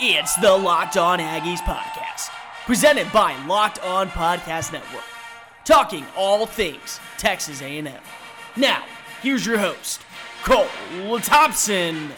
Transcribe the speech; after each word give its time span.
It's 0.00 0.36
the 0.36 0.56
Locked 0.56 0.96
On 0.96 1.18
Aggies 1.18 1.58
podcast, 1.58 2.28
presented 2.66 3.10
by 3.10 3.34
Locked 3.46 3.82
On 3.82 4.08
Podcast 4.08 4.72
Network, 4.72 5.02
talking 5.64 6.06
all 6.16 6.46
things 6.46 7.00
Texas 7.16 7.60
A&M. 7.60 7.88
Now, 8.54 8.84
here's 9.22 9.44
your 9.44 9.58
host, 9.58 10.00
Cole 10.44 10.68
Thompson. 11.18 12.10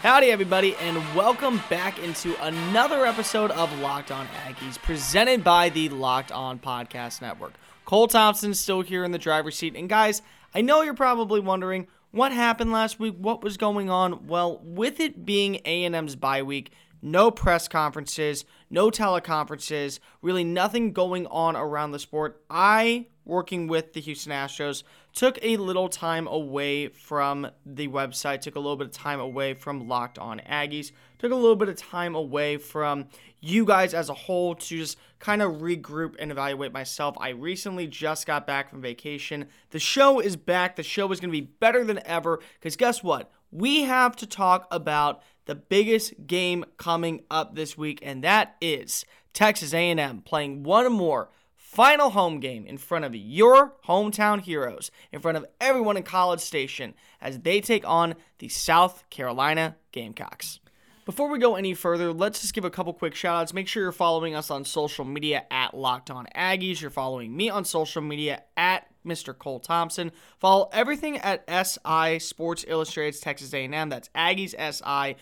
Howdy, 0.00 0.32
everybody, 0.32 0.74
and 0.80 0.96
welcome 1.14 1.62
back 1.70 2.00
into 2.00 2.34
another 2.44 3.06
episode 3.06 3.52
of 3.52 3.72
Locked 3.78 4.10
On 4.10 4.26
Aggies, 4.48 4.82
presented 4.82 5.44
by 5.44 5.68
the 5.68 5.90
Locked 5.90 6.32
On 6.32 6.58
Podcast 6.58 7.22
Network. 7.22 7.52
Cole 7.84 8.08
Thompson 8.08 8.50
is 8.50 8.58
still 8.58 8.80
here 8.80 9.04
in 9.04 9.12
the 9.12 9.18
driver's 9.18 9.56
seat, 9.56 9.76
and 9.76 9.88
guys, 9.88 10.22
I 10.52 10.60
know 10.60 10.82
you're 10.82 10.94
probably 10.94 11.38
wondering 11.38 11.86
what 12.10 12.32
happened 12.32 12.72
last 12.72 12.98
week? 12.98 13.14
What 13.18 13.42
was 13.42 13.56
going 13.56 13.90
on? 13.90 14.26
Well, 14.26 14.60
with 14.62 15.00
it 15.00 15.24
being 15.24 15.56
A&M's 15.64 16.16
bye 16.16 16.42
week, 16.42 16.72
no 17.02 17.30
press 17.30 17.68
conferences, 17.68 18.44
no 18.70 18.90
teleconferences, 18.90 19.98
really 20.22 20.44
nothing 20.44 20.92
going 20.92 21.26
on 21.26 21.56
around 21.56 21.92
the 21.92 21.98
sport. 21.98 22.42
I, 22.50 23.06
working 23.24 23.66
with 23.68 23.92
the 23.92 24.00
Houston 24.00 24.32
Astros, 24.32 24.82
took 25.16 25.38
a 25.40 25.56
little 25.56 25.88
time 25.88 26.26
away 26.26 26.88
from 26.88 27.50
the 27.64 27.88
website, 27.88 28.42
took 28.42 28.54
a 28.54 28.60
little 28.60 28.76
bit 28.76 28.86
of 28.86 28.92
time 28.92 29.18
away 29.18 29.54
from 29.54 29.88
Locked 29.88 30.18
On 30.18 30.38
Aggies, 30.40 30.92
took 31.18 31.32
a 31.32 31.34
little 31.34 31.56
bit 31.56 31.70
of 31.70 31.76
time 31.76 32.14
away 32.14 32.58
from 32.58 33.06
you 33.40 33.64
guys 33.64 33.94
as 33.94 34.10
a 34.10 34.14
whole 34.14 34.54
to 34.54 34.76
just 34.76 34.98
kind 35.18 35.40
of 35.40 35.54
regroup 35.54 36.16
and 36.18 36.30
evaluate 36.30 36.70
myself. 36.70 37.16
I 37.18 37.30
recently 37.30 37.86
just 37.86 38.26
got 38.26 38.46
back 38.46 38.68
from 38.68 38.82
vacation. 38.82 39.46
The 39.70 39.78
show 39.78 40.20
is 40.20 40.36
back. 40.36 40.76
The 40.76 40.82
show 40.82 41.10
is 41.10 41.18
going 41.18 41.30
to 41.30 41.40
be 41.40 41.48
better 41.60 41.82
than 41.82 42.06
ever 42.06 42.40
because 42.60 42.76
guess 42.76 43.02
what? 43.02 43.32
We 43.50 43.84
have 43.84 44.16
to 44.16 44.26
talk 44.26 44.68
about 44.70 45.22
the 45.46 45.54
biggest 45.54 46.26
game 46.26 46.66
coming 46.76 47.22
up 47.30 47.54
this 47.54 47.78
week 47.78 48.00
and 48.02 48.22
that 48.22 48.56
is 48.60 49.06
Texas 49.32 49.72
A&M 49.72 50.20
playing 50.22 50.62
one 50.62 50.92
more 50.92 51.30
final 51.76 52.08
home 52.08 52.40
game 52.40 52.64
in 52.64 52.78
front 52.78 53.04
of 53.04 53.14
your 53.14 53.74
hometown 53.86 54.40
heroes, 54.40 54.90
in 55.12 55.20
front 55.20 55.36
of 55.36 55.44
everyone 55.60 55.98
in 55.98 56.02
College 56.02 56.40
Station 56.40 56.94
as 57.20 57.38
they 57.40 57.60
take 57.60 57.86
on 57.86 58.14
the 58.38 58.48
South 58.48 59.04
Carolina 59.10 59.76
Gamecocks. 59.92 60.58
Before 61.04 61.28
we 61.28 61.38
go 61.38 61.54
any 61.54 61.74
further, 61.74 62.14
let's 62.14 62.40
just 62.40 62.54
give 62.54 62.64
a 62.64 62.70
couple 62.70 62.94
quick 62.94 63.14
shout 63.14 63.42
outs. 63.42 63.52
Make 63.52 63.68
sure 63.68 63.82
you're 63.82 63.92
following 63.92 64.34
us 64.34 64.50
on 64.50 64.64
social 64.64 65.04
media 65.04 65.44
at 65.50 65.76
Locked 65.76 66.10
On 66.10 66.26
Aggies. 66.34 66.80
You're 66.80 66.90
following 66.90 67.36
me 67.36 67.50
on 67.50 67.66
social 67.66 68.00
media 68.00 68.42
at 68.56 68.88
Mr. 69.06 69.38
Cole 69.38 69.60
Thompson. 69.60 70.12
Follow 70.38 70.68
everything 70.72 71.18
at 71.18 71.44
SI 71.46 72.18
Sports 72.18 72.64
Illustrated 72.66 73.20
Texas 73.20 73.52
A&M. 73.52 73.88
That's 73.90 74.08
Aggies 74.16 74.54
SI. 74.58 75.16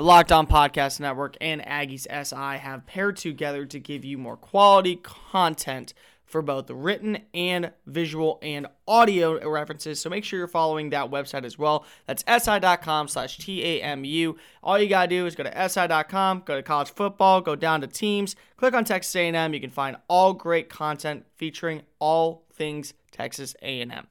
The 0.00 0.06
Locked 0.06 0.32
On 0.32 0.46
Podcast 0.46 0.98
Network 0.98 1.36
and 1.42 1.60
Aggies 1.60 2.06
SI 2.08 2.58
have 2.58 2.86
paired 2.86 3.18
together 3.18 3.66
to 3.66 3.78
give 3.78 4.02
you 4.02 4.16
more 4.16 4.38
quality 4.38 4.96
content 4.96 5.92
for 6.24 6.40
both 6.40 6.68
the 6.68 6.74
written 6.74 7.18
and 7.34 7.72
visual 7.84 8.38
and 8.40 8.66
audio 8.88 9.46
references. 9.46 10.00
So 10.00 10.08
make 10.08 10.24
sure 10.24 10.38
you're 10.38 10.48
following 10.48 10.88
that 10.88 11.10
website 11.10 11.44
as 11.44 11.58
well. 11.58 11.84
That's 12.06 12.24
si.com 12.26 13.08
slash 13.08 13.36
T-A-M-U. 13.36 14.38
All 14.62 14.78
you 14.78 14.88
got 14.88 15.02
to 15.02 15.08
do 15.08 15.26
is 15.26 15.34
go 15.34 15.42
to 15.42 15.68
si.com, 15.68 16.44
go 16.46 16.56
to 16.56 16.62
college 16.62 16.88
football, 16.88 17.42
go 17.42 17.54
down 17.54 17.82
to 17.82 17.86
teams, 17.86 18.36
click 18.56 18.72
on 18.72 18.86
Texas 18.86 19.14
A&M. 19.14 19.52
You 19.52 19.60
can 19.60 19.68
find 19.68 19.98
all 20.08 20.32
great 20.32 20.70
content 20.70 21.26
featuring 21.36 21.82
all 21.98 22.46
things 22.54 22.94
Texas 23.12 23.54
A&M. 23.60 24.06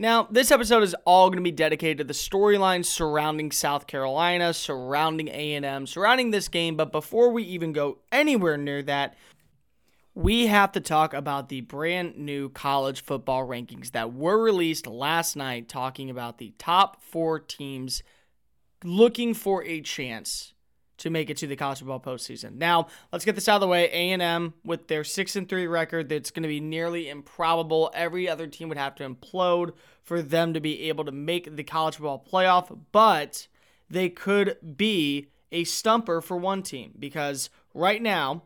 Now, 0.00 0.26
this 0.30 0.50
episode 0.50 0.82
is 0.82 0.96
all 1.04 1.28
going 1.28 1.40
to 1.40 1.42
be 1.42 1.50
dedicated 1.50 1.98
to 1.98 2.04
the 2.04 2.14
storylines 2.14 2.86
surrounding 2.86 3.52
South 3.52 3.86
Carolina, 3.86 4.54
surrounding 4.54 5.28
A&M, 5.28 5.86
surrounding 5.86 6.30
this 6.30 6.48
game, 6.48 6.74
but 6.74 6.90
before 6.90 7.30
we 7.30 7.42
even 7.42 7.74
go 7.74 7.98
anywhere 8.10 8.56
near 8.56 8.82
that, 8.84 9.14
we 10.14 10.46
have 10.46 10.72
to 10.72 10.80
talk 10.80 11.12
about 11.12 11.50
the 11.50 11.60
brand 11.60 12.16
new 12.16 12.48
college 12.48 13.02
football 13.02 13.46
rankings 13.46 13.90
that 13.90 14.14
were 14.14 14.42
released 14.42 14.86
last 14.86 15.36
night, 15.36 15.68
talking 15.68 16.08
about 16.08 16.38
the 16.38 16.54
top 16.56 17.02
four 17.02 17.38
teams 17.38 18.02
looking 18.82 19.34
for 19.34 19.62
a 19.64 19.82
chance 19.82 20.54
to 21.00 21.10
make 21.10 21.30
it 21.30 21.36
to 21.38 21.46
the 21.46 21.56
college 21.56 21.78
football 21.78 22.00
postseason. 22.00 22.56
Now, 22.56 22.86
let's 23.12 23.24
get 23.24 23.34
this 23.34 23.48
out 23.48 23.56
of 23.56 23.60
the 23.62 23.68
way. 23.68 23.90
A&M 23.90 24.54
with 24.64 24.88
their 24.88 25.04
six 25.04 25.34
and 25.34 25.48
three 25.48 25.66
record, 25.66 26.08
that's 26.08 26.30
going 26.30 26.42
to 26.42 26.48
be 26.48 26.60
nearly 26.60 27.08
improbable. 27.08 27.90
Every 27.94 28.28
other 28.28 28.46
team 28.46 28.68
would 28.68 28.78
have 28.78 28.94
to 28.96 29.08
implode 29.08 29.72
for 30.02 30.22
them 30.22 30.54
to 30.54 30.60
be 30.60 30.88
able 30.88 31.04
to 31.04 31.12
make 31.12 31.56
the 31.56 31.64
college 31.64 31.96
football 31.96 32.24
playoff, 32.30 32.78
but 32.92 33.48
they 33.88 34.08
could 34.08 34.56
be 34.76 35.28
a 35.50 35.64
stumper 35.64 36.20
for 36.20 36.36
one 36.36 36.62
team 36.62 36.92
because 36.98 37.50
right 37.74 38.00
now 38.00 38.42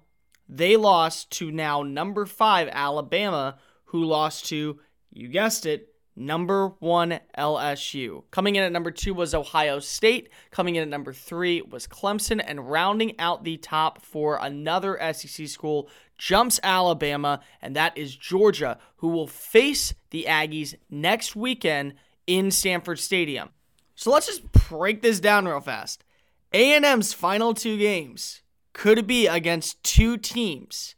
they 0.48 0.76
lost 0.76 1.30
to 1.32 1.50
now 1.50 1.82
number 1.82 2.24
five 2.26 2.68
Alabama, 2.70 3.56
who 3.86 4.04
lost 4.04 4.46
to, 4.46 4.78
you 5.12 5.28
guessed 5.28 5.66
it, 5.66 5.93
number 6.16 6.68
one 6.78 7.20
LSU. 7.36 8.24
Coming 8.30 8.56
in 8.56 8.62
at 8.62 8.72
number 8.72 8.90
two 8.90 9.14
was 9.14 9.34
Ohio 9.34 9.78
State. 9.78 10.30
Coming 10.50 10.76
in 10.76 10.82
at 10.82 10.88
number 10.88 11.12
three 11.12 11.62
was 11.62 11.86
Clemson. 11.86 12.42
And 12.44 12.70
rounding 12.70 13.18
out 13.18 13.44
the 13.44 13.56
top 13.56 14.02
for 14.02 14.38
another 14.40 14.98
SEC 15.12 15.48
school 15.48 15.88
jumps 16.18 16.60
Alabama, 16.62 17.40
and 17.60 17.74
that 17.76 17.96
is 17.98 18.14
Georgia, 18.14 18.78
who 18.96 19.08
will 19.08 19.26
face 19.26 19.94
the 20.10 20.26
Aggies 20.28 20.74
next 20.88 21.34
weekend 21.34 21.94
in 22.26 22.50
Sanford 22.50 22.98
Stadium. 22.98 23.50
So 23.96 24.10
let's 24.10 24.26
just 24.26 24.50
break 24.52 25.02
this 25.02 25.20
down 25.20 25.46
real 25.46 25.60
fast. 25.60 26.04
A&M's 26.52 27.12
final 27.12 27.54
two 27.54 27.76
games 27.78 28.42
could 28.72 29.06
be 29.06 29.26
against 29.26 29.82
two 29.82 30.16
teams 30.16 30.94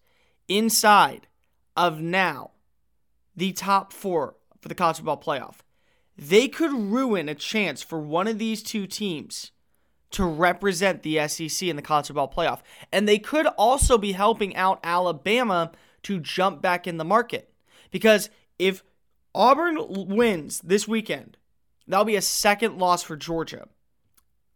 inside 0.49 1.29
of 1.77 2.01
now 2.01 2.53
the 3.35 3.53
top 3.53 3.93
four 3.93 4.35
for 4.67 4.69
the 4.69 4.75
college 4.75 4.97
football 4.97 5.21
playoff. 5.21 5.59
They 6.19 6.49
could 6.49 6.73
ruin 6.73 7.29
a 7.29 7.37
chance 7.37 7.83
for 7.83 8.01
one 8.01 8.27
of 8.27 8.41
these 8.41 8.65
two 8.65 8.89
teams 8.89 9.53
to 10.11 10.25
represent 10.25 11.05
the 11.05 11.29
SEC 11.29 11.69
in 11.69 11.77
the 11.77 11.83
college 11.83 12.09
football 12.09 12.33
playoff. 12.33 12.63
And 12.91 13.09
they 13.09 13.19
could 13.19 13.47
also 13.47 13.97
be 13.97 14.11
helping 14.11 14.57
out 14.57 14.81
Alabama 14.83 15.71
to 16.03 16.19
jump 16.19 16.61
back 16.61 16.89
in 16.89 16.97
the 16.97 17.05
market. 17.05 17.53
Because 17.93 18.29
if 18.59 18.83
Auburn 19.37 19.77
wins 20.09 20.61
this 20.63 20.89
weekend, 20.89 21.37
that'll 21.87 22.05
be 22.05 22.17
a 22.17 22.23
second 22.23 22.77
loss 22.77 23.05
for 23.05 23.17
Georgia. 23.17 23.69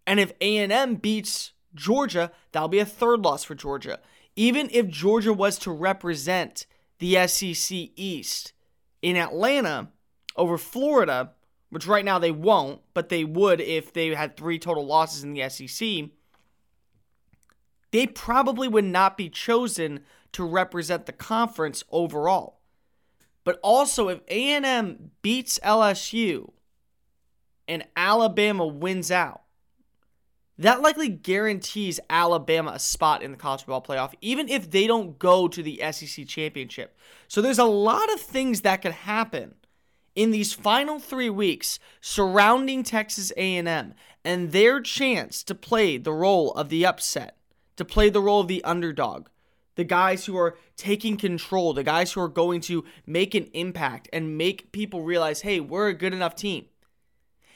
And 0.09 0.19
if 0.19 0.33
A&M 0.41 0.97
beats 0.97 1.53
Georgia, 1.73 2.33
that'll 2.51 2.69
be 2.69 2.81
a 2.81 2.85
third 2.85 3.21
loss 3.21 3.45
for 3.45 3.55
Georgia. 3.55 4.01
Even 4.35 4.69
if 4.73 4.89
Georgia 4.89 5.33
was 5.33 5.57
to 5.61 5.71
represent 5.71 6.67
the 6.99 7.29
SEC 7.29 7.91
East 7.95 8.55
in 9.03 9.17
Atlanta 9.17 9.91
over 10.37 10.59
Florida, 10.59 11.33
which 11.71 11.87
right 11.87 12.05
now 12.05 12.19
they 12.19 12.31
won't, 12.31 12.81
but 12.95 13.09
they 13.09 13.25
would 13.25 13.61
if 13.61 13.93
they 13.93 14.09
had 14.15 14.37
three 14.37 14.59
total 14.59 14.87
losses 14.87 15.25
in 15.25 15.33
the 15.33 15.49
SEC, 15.49 16.11
they 17.93 18.07
probably 18.07 18.69
would 18.69 18.85
not 18.85 19.17
be 19.17 19.29
chosen 19.29 20.01
to 20.33 20.45
represent 20.45 21.07
the 21.07 21.13
conference 21.13 21.83
overall. 21.91 22.61
But 23.45 23.59
also 23.63 24.09
if 24.09 24.21
A&M 24.29 25.11
beats 25.23 25.59
LSU 25.65 26.53
and 27.67 27.85
Alabama 27.97 28.67
wins 28.67 29.11
out, 29.11 29.43
that 30.59 30.83
likely 30.83 31.09
guarantees 31.09 31.99
Alabama 32.11 32.73
a 32.75 32.79
spot 32.79 33.23
in 33.23 33.31
the 33.31 33.37
college 33.39 33.61
football 33.61 33.83
playoff, 33.83 34.13
even 34.21 34.49
if 34.49 34.71
they 34.71 34.87
don't 34.87 35.19
go 35.19 35.49
to 35.49 35.63
the 35.63 35.81
SEC 35.91 36.27
championship. 36.27 36.97
So 37.29 37.41
there's 37.41 37.59
a 37.59 37.65
lot 37.65 38.13
of 38.13 38.21
things 38.21 38.61
that 38.61 38.83
could 38.83 38.93
happen 38.93 39.55
in 40.15 40.31
these 40.31 40.53
final 40.53 40.99
three 40.99 41.31
weeks 41.31 41.79
surrounding 42.01 42.83
Texas 42.83 43.33
A&M 43.37 43.95
and 44.25 44.53
their 44.53 44.81
chance 44.81 45.43
to 45.45 45.55
play 45.55 45.97
the 45.97 46.13
role 46.13 46.53
of 46.53 46.69
the 46.69 46.85
upset, 46.85 47.37
to 47.77 47.85
play 47.85 48.11
the 48.11 48.21
role 48.21 48.41
of 48.41 48.49
the 48.49 48.63
underdog, 48.65 49.29
the 49.77 49.85
guys 49.85 50.27
who 50.27 50.37
are 50.37 50.59
taking 50.77 51.17
control, 51.17 51.73
the 51.73 51.85
guys 51.85 52.13
who 52.13 52.21
are 52.21 52.29
going 52.29 52.61
to 52.61 52.85
make 53.07 53.35
an 53.35 53.49
impact 53.55 54.09
and 54.13 54.37
make 54.37 54.73
people 54.73 55.03
realize, 55.03 55.43
hey, 55.43 55.61
we're 55.61 55.89
a 55.89 55.95
good 55.95 56.13
enough 56.13 56.35
team. 56.35 56.67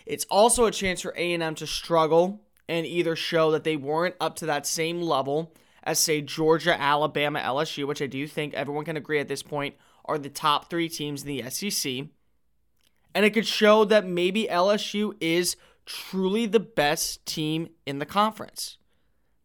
It's 0.06 0.24
also 0.26 0.66
a 0.66 0.70
chance 0.70 1.00
for 1.00 1.14
A&M 1.16 1.54
to 1.56 1.66
struggle 1.66 2.40
and 2.68 2.86
either 2.86 3.16
show 3.16 3.50
that 3.50 3.64
they 3.64 3.76
weren't 3.76 4.16
up 4.20 4.36
to 4.36 4.46
that 4.46 4.66
same 4.66 5.02
level 5.02 5.52
as, 5.82 5.98
say, 5.98 6.22
Georgia, 6.22 6.80
Alabama, 6.80 7.40
LSU, 7.40 7.86
which 7.86 8.00
I 8.00 8.06
do 8.06 8.26
think 8.26 8.54
everyone 8.54 8.86
can 8.86 8.96
agree 8.96 9.18
at 9.18 9.28
this 9.28 9.42
point 9.42 9.74
are 10.06 10.18
the 10.18 10.30
top 10.30 10.70
three 10.70 10.88
teams 10.88 11.22
in 11.22 11.28
the 11.28 11.50
SEC. 11.50 12.06
And 13.14 13.24
it 13.24 13.30
could 13.30 13.46
show 13.46 13.84
that 13.84 14.06
maybe 14.06 14.48
LSU 14.50 15.14
is 15.20 15.56
truly 15.86 16.46
the 16.46 16.60
best 16.60 17.24
team 17.26 17.68
in 17.86 17.98
the 17.98 18.06
conference. 18.06 18.78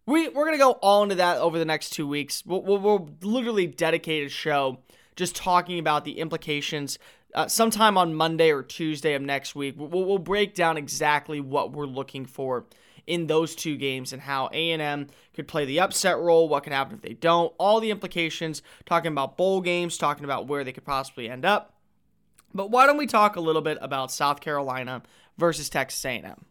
We, 0.06 0.28
we're 0.30 0.46
going 0.46 0.58
to 0.58 0.64
go 0.64 0.72
all 0.82 1.04
into 1.04 1.16
that 1.16 1.38
over 1.38 1.60
the 1.60 1.66
next 1.66 1.92
two 1.92 2.08
weeks. 2.08 2.44
We'll, 2.46 2.64
we'll, 2.64 2.80
we'll 2.80 3.10
literally 3.22 3.68
dedicate 3.68 4.26
a 4.26 4.30
show 4.30 4.80
just 5.16 5.36
talking 5.36 5.78
about 5.78 6.06
the 6.06 6.20
implications 6.20 6.98
uh, 7.36 7.48
sometime 7.48 7.98
on 7.98 8.16
Monday 8.16 8.52
or 8.52 8.64
Tuesday 8.64 9.14
of 9.14 9.22
next 9.22 9.54
week. 9.54 9.76
We'll, 9.78 10.06
we'll 10.06 10.18
break 10.18 10.56
down 10.56 10.78
exactly 10.78 11.40
what 11.40 11.74
we're 11.74 11.86
looking 11.86 12.26
for 12.26 12.66
in 13.06 13.28
those 13.28 13.56
two 13.56 13.76
games 13.76 14.14
and 14.14 14.22
how 14.22 14.50
A&M 14.54 15.08
could 15.34 15.48
play 15.48 15.66
the 15.66 15.80
upset 15.80 16.18
role, 16.20 16.48
what 16.48 16.64
could 16.64 16.74
happen 16.74 16.96
if 16.96 17.02
they 17.02 17.14
don't, 17.14 17.54
all 17.58 17.80
the 17.80 17.92
implications, 17.92 18.62
talking 18.86 19.12
about 19.12 19.36
bowl 19.36 19.62
games, 19.62 19.98
talking 19.98 20.26
about 20.26 20.48
where 20.48 20.64
they 20.64 20.72
could 20.72 20.86
possibly 20.86 21.30
end 21.30 21.44
up. 21.44 21.79
But 22.54 22.72
why 22.72 22.86
don't 22.86 22.98
we 22.98 23.08
talk 23.08 23.36
a 23.36 23.42
little 23.42 23.62
bit 23.62 23.78
about 23.82 24.12
South 24.12 24.42
Carolina 24.42 25.04
versus 25.38 25.70
Texas 25.70 26.04
A&M? 26.06 26.46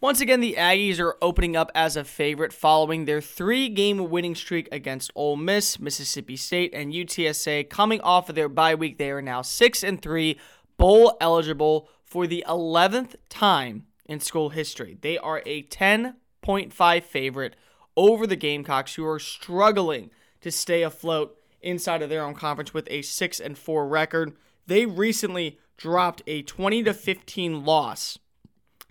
Once 0.00 0.20
again, 0.20 0.38
the 0.38 0.54
Aggies 0.56 1.00
are 1.00 1.16
opening 1.20 1.56
up 1.56 1.72
as 1.74 1.96
a 1.96 2.04
favorite 2.04 2.52
following 2.52 3.04
their 3.04 3.20
three-game 3.20 4.08
winning 4.10 4.36
streak 4.36 4.68
against 4.70 5.10
Ole 5.16 5.36
Miss, 5.36 5.80
Mississippi 5.80 6.36
State, 6.36 6.72
and 6.72 6.92
UTSA. 6.92 7.68
Coming 7.68 8.00
off 8.02 8.28
of 8.28 8.36
their 8.36 8.48
bye 8.48 8.76
week, 8.76 8.98
they 8.98 9.10
are 9.10 9.20
now 9.20 9.42
six 9.42 9.82
and 9.82 10.00
three, 10.00 10.38
bowl 10.76 11.16
eligible 11.20 11.88
for 12.04 12.28
the 12.28 12.44
11th 12.48 13.16
time 13.28 13.86
in 14.06 14.20
school 14.20 14.50
history. 14.50 14.96
They 15.00 15.18
are 15.18 15.42
a 15.44 15.64
10.5 15.64 17.02
favorite 17.02 17.56
over 17.96 18.24
the 18.24 18.36
Gamecocks, 18.36 18.94
who 18.94 19.04
are 19.04 19.18
struggling 19.18 20.10
to 20.40 20.52
stay 20.52 20.82
afloat 20.84 21.36
inside 21.60 22.02
of 22.02 22.08
their 22.08 22.22
own 22.22 22.34
conference 22.34 22.72
with 22.72 22.86
a 22.88 23.02
6 23.02 23.40
and 23.40 23.58
4 23.58 23.88
record. 23.88 24.36
They 24.68 24.84
recently 24.84 25.58
dropped 25.78 26.22
a 26.26 26.42
20 26.42 26.82
to 26.84 26.92
15 26.92 27.64
loss 27.64 28.18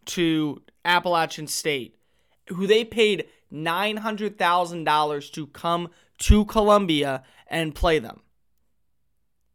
to 0.06 0.64
Appalachian 0.84 1.46
State, 1.46 2.00
who 2.50 2.66
they 2.66 2.84
paid 2.84 3.26
$900,000 3.54 5.32
to 5.34 5.48
come 5.48 5.90
to 6.18 6.46
Columbia 6.46 7.24
and 7.46 7.76
play 7.76 8.00
them. 8.00 8.22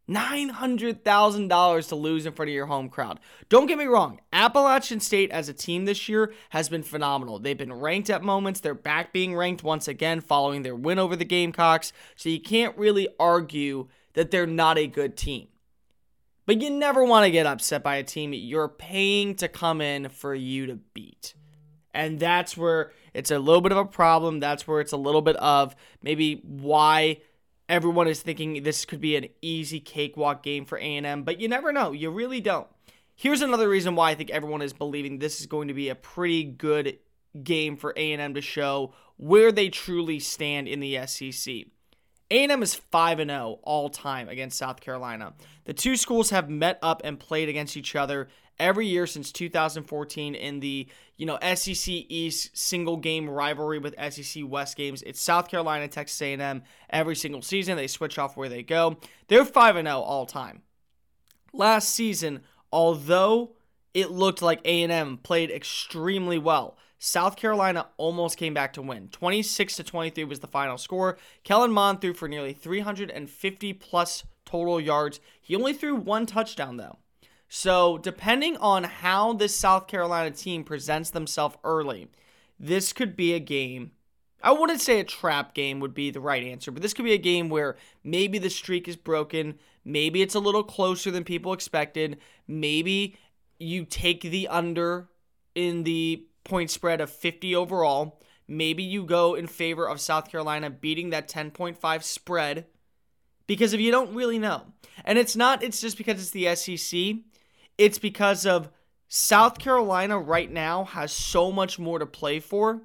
$900,000 0.08 1.88
to 1.88 1.96
lose 1.96 2.24
in 2.24 2.32
front 2.32 2.48
of 2.50 2.54
your 2.54 2.66
home 2.66 2.88
crowd. 2.88 3.19
Don't 3.48 3.66
get 3.66 3.78
me 3.78 3.86
wrong, 3.86 4.20
Appalachian 4.32 5.00
State 5.00 5.32
as 5.32 5.48
a 5.48 5.52
team 5.52 5.86
this 5.86 6.08
year 6.08 6.32
has 6.50 6.69
been 6.69 6.84
phenomenal. 6.84 7.40
They've 7.40 7.58
been 7.58 7.72
ranked 7.72 8.10
at 8.10 8.22
moments, 8.22 8.60
they're 8.60 8.74
back 8.74 9.12
being 9.12 9.34
ranked 9.34 9.64
once 9.64 9.88
again 9.88 10.20
following 10.20 10.62
their 10.62 10.76
win 10.76 11.00
over 11.00 11.16
the 11.16 11.24
Gamecocks, 11.24 11.92
so 12.14 12.28
you 12.28 12.40
can't 12.40 12.78
really 12.78 13.08
argue 13.19 13.88
that 14.12 14.30
they're 14.30 14.46
not 14.46 14.78
a 14.78 14.86
good 14.86 15.16
team. 15.16 15.48
But 16.44 16.61
you 16.61 16.71
never 16.71 17.05
want 17.05 17.25
to 17.25 17.31
get 17.31 17.47
upset 17.47 17.83
by 17.83 17.97
a 17.97 18.03
team 18.03 18.33
you're 18.33 18.69
paying 18.69 19.37
to 19.37 19.49
come 19.49 19.81
in 19.81 20.09
for 20.09 20.35
you 20.35 20.67
to 20.67 20.77
beat. 20.94 21.35
And 21.94 22.19
that's 22.19 22.56
where 22.56 22.93
it's 23.15 23.31
a 23.31 23.39
little 23.39 23.61
bit 23.61 23.73
of 23.73 23.79
a 23.79 23.85
problem. 23.85 24.41
That's 24.41 24.67
where 24.67 24.81
it's 24.81 24.93
a 24.93 24.97
little 24.97 25.23
bit 25.23 25.37
of 25.37 25.77
maybe 26.03 26.43
why 26.43 27.19
everyone 27.69 28.09
is 28.09 28.23
thinking 28.23 28.62
this 28.62 28.85
could 28.85 29.00
be 29.00 29.17
an 29.17 29.29
easy 29.41 29.81
cakewalk 29.81 30.43
game 30.43 30.65
for 30.65 30.79
A&M, 30.79 31.23
but 31.23 31.41
you 31.41 31.49
never 31.49 31.73
know. 31.73 31.93
You 31.93 32.11
really 32.11 32.41
don't. 32.41 32.67
Here's 33.15 33.43
another 33.43 33.69
reason 33.69 33.94
why 33.94 34.11
I 34.11 34.15
think 34.15 34.31
everyone 34.31 34.62
is 34.62 34.73
believing 34.73 35.19
this 35.19 35.41
is 35.41 35.47
going 35.47 35.69
to 35.69 35.75
be 35.75 35.89
a 35.89 35.94
pretty 35.94 36.44
good 36.44 36.99
game 37.43 37.77
for 37.77 37.93
A&M 37.97 38.35
to 38.35 38.41
show 38.41 38.94
where 39.17 39.53
they 39.53 39.69
truly 39.69 40.19
stand 40.19 40.69
in 40.69 40.81
the 40.81 41.06
SEC. 41.06 41.67
A&M 42.32 42.62
is 42.62 42.75
5 42.75 43.19
and 43.19 43.31
0 43.31 43.58
all 43.62 43.90
time 43.90 44.26
against 44.31 44.56
South 44.56 44.81
Carolina. 44.81 45.34
The 45.67 45.75
two 45.75 45.96
schools 45.96 46.31
have 46.31 46.49
met 46.49 46.79
up 46.81 47.02
and 47.05 47.20
played 47.20 47.50
against 47.50 47.76
each 47.76 47.94
other 47.94 48.29
every 48.58 48.87
year 48.87 49.06
since 49.06 49.31
2014 49.32 50.34
in 50.34 50.61
the 50.61 50.87
you 51.19 51.26
know 51.26 51.38
SEC 51.55 51.93
East 51.93 52.56
single 52.56 52.96
game 52.96 53.29
rivalry 53.29 53.79
with 53.79 53.94
SEC 54.11 54.44
West 54.46 54.79
games. 54.79 55.02
It's 55.02 55.20
South 55.20 55.49
Carolina, 55.49 55.88
Texas 55.88 56.23
A&M 56.23 56.62
every 56.88 57.17
single 57.17 57.43
season. 57.43 57.76
They 57.76 57.87
switch 57.87 58.19
off 58.19 58.34
where 58.34 58.49
they 58.49 58.62
go. 58.62 58.96
They're 59.29 59.44
5 59.44 59.76
and 59.76 59.87
0 59.87 59.99
all 59.99 60.25
time. 60.25 60.62
Last 61.52 61.90
season, 61.90 62.40
although 62.73 63.56
it 63.93 64.11
looked 64.11 64.40
like 64.40 64.62
A&M 64.64 65.19
played 65.19 65.50
extremely 65.50 66.38
well, 66.38 66.79
South 67.04 67.34
Carolina 67.34 67.88
almost 67.96 68.37
came 68.37 68.54
back 68.54 68.72
to 68.75 68.81
win. 68.81 69.08
26 69.08 69.75
to 69.75 69.82
23 69.82 70.22
was 70.22 70.38
the 70.38 70.46
final 70.46 70.78
score. 70.78 71.19
Kellen 71.43 71.72
Mond 71.72 72.00
threw 72.00 72.14
for 72.14 72.28
nearly 72.28 72.52
350 72.52 73.72
plus 73.72 74.22
total 74.44 74.81
yards. 74.81 75.19
He 75.40 75.56
only 75.56 75.72
threw 75.72 75.96
one 75.96 76.26
touchdown 76.26 76.76
though. 76.76 76.99
So, 77.49 77.99
depending 77.99 78.56
on 78.58 78.84
how 78.84 79.32
this 79.32 79.56
South 79.56 79.88
Carolina 79.88 80.31
team 80.31 80.62
presents 80.62 81.10
themselves 81.10 81.56
early, 81.64 82.06
this 82.56 82.93
could 82.93 83.16
be 83.16 83.34
a 83.34 83.40
game. 83.40 83.90
I 84.40 84.52
wouldn't 84.52 84.81
say 84.81 85.00
a 85.00 85.05
trap 85.05 85.55
game 85.55 85.81
would 85.81 85.94
be 85.94 86.12
the 86.12 86.20
right 86.20 86.44
answer, 86.44 86.70
but 86.70 86.82
this 86.82 86.94
could 86.94 87.05
be 87.05 87.14
a 87.14 87.19
game 87.19 87.48
where 87.48 87.76
maybe 88.05 88.38
the 88.38 88.48
streak 88.48 88.87
is 88.87 88.96
broken. 88.96 89.58
Maybe 89.84 90.22
it's 90.22 90.37
a 90.37 90.40
little 90.40 90.62
closer 90.62 91.10
than 91.10 91.25
people 91.25 91.52
expected. 91.52 92.19
Maybe 92.46 93.16
you 93.58 93.87
take 93.87 94.20
the 94.22 94.46
under 94.46 95.08
in 95.56 95.82
the 95.82 96.26
point 96.44 96.71
spread 96.71 97.00
of 97.00 97.11
50 97.11 97.55
overall. 97.55 98.21
Maybe 98.49 98.83
you 98.83 99.05
go 99.05 99.35
in 99.35 99.47
favor 99.47 99.89
of 99.89 100.00
South 100.00 100.31
Carolina 100.31 100.71
beating 100.71 101.11
that 101.11 101.29
10.5 101.29 102.03
spread 102.03 102.67
because 103.47 103.73
if 103.73 103.81
you 103.81 103.91
don't 103.91 104.15
really 104.15 104.39
know. 104.39 104.62
And 105.05 105.19
it's 105.19 105.37
not 105.37 105.62
it's 105.62 105.81
just 105.81 105.97
because 105.97 106.21
it's 106.21 106.31
the 106.31 106.55
SEC. 106.55 107.17
It's 107.79 107.99
because 107.99 108.47
of 108.47 108.71
South 109.09 109.59
Carolina 109.59 110.19
right 110.19 110.50
now 110.50 110.85
has 110.85 111.12
so 111.12 111.53
much 111.53 111.79
more 111.79 111.99
to 111.99 112.06
play 112.06 112.41
for 112.41 112.83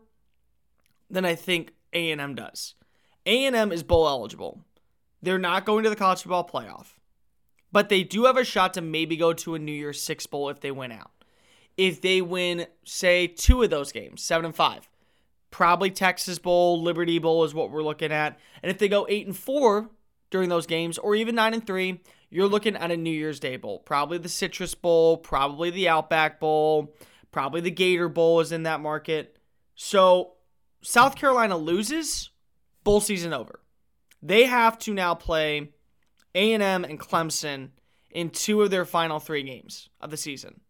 than 1.10 1.26
I 1.26 1.36
think 1.36 1.74
A&M 1.94 2.36
does. 2.36 2.76
A&M 3.26 3.72
is 3.72 3.84
bowl 3.84 4.08
eligible. 4.08 4.62
They're 5.22 5.40
not 5.40 5.66
going 5.66 5.84
to 5.84 5.90
the 5.90 5.96
college 5.96 6.22
football 6.22 6.48
playoff. 6.48 6.94
But 7.72 7.90
they 7.90 8.04
do 8.04 8.26
have 8.26 8.38
a 8.38 8.44
shot 8.44 8.74
to 8.76 8.82
maybe 8.82 9.18
go 9.18 9.34
to 9.34 9.56
a 9.56 9.60
New 9.60 9.72
Year's 9.72 10.02
6 10.02 10.26
bowl 10.28 10.50
if 10.50 10.62
they 10.62 10.72
win 10.72 10.92
out. 10.92 11.12
If 11.78 12.02
they 12.02 12.22
win 12.22 12.66
say 12.84 13.28
two 13.28 13.62
of 13.64 13.70
those 13.70 13.92
games, 13.92 14.24
7 14.24 14.46
and 14.46 14.56
5, 14.56 14.90
probably 15.52 15.92
Texas 15.92 16.40
Bowl, 16.40 16.82
Liberty 16.82 17.20
Bowl 17.20 17.44
is 17.44 17.54
what 17.54 17.72
we're 17.72 17.84
looking 17.84 18.12
at. 18.12 18.40
And 18.62 18.72
if 18.72 18.80
they 18.80 18.88
go 18.88 19.06
8 19.08 19.28
and 19.28 19.38
4 19.38 19.90
during 20.30 20.50
those 20.50 20.66
games 20.66 20.98
or 20.98 21.16
even 21.16 21.36
9 21.36 21.54
and 21.54 21.66
3, 21.66 22.02
you're 22.30 22.48
looking 22.48 22.76
at 22.76 22.92
a 22.92 22.98
New 22.98 23.12
Year's 23.12 23.40
Day 23.40 23.58
Bowl. 23.58 23.80
Probably 23.80 24.18
the 24.18 24.30
Citrus 24.30 24.76
Bowl, 24.76 25.18
probably 25.18 25.70
the 25.70 25.88
Outback 25.88 26.40
Bowl, 26.40 26.94
probably 27.32 27.62
the 27.62 27.72
Gator 27.72 28.10
Bowl 28.10 28.40
is 28.40 28.52
in 28.52 28.64
that 28.64 28.82
market. 28.82 29.38
So 29.76 30.34
South 30.82 31.16
Carolina 31.16 31.58
loses, 31.58 32.32
bowl 32.84 33.00
season 33.00 33.34
over. 33.34 33.60
They 34.22 34.46
have 34.46 34.80
to 34.80 34.94
now 34.94 35.14
play 35.14 35.70
A&M 36.34 36.84
and 36.84 37.00
Clemson 37.00 37.70
in 38.12 38.30
two 38.30 38.62
of 38.62 38.72
their 38.72 38.86
final 38.86 39.20
three 39.20 39.44
games 39.44 39.90
of 40.02 40.12
the 40.12 40.18
season. 40.18 40.62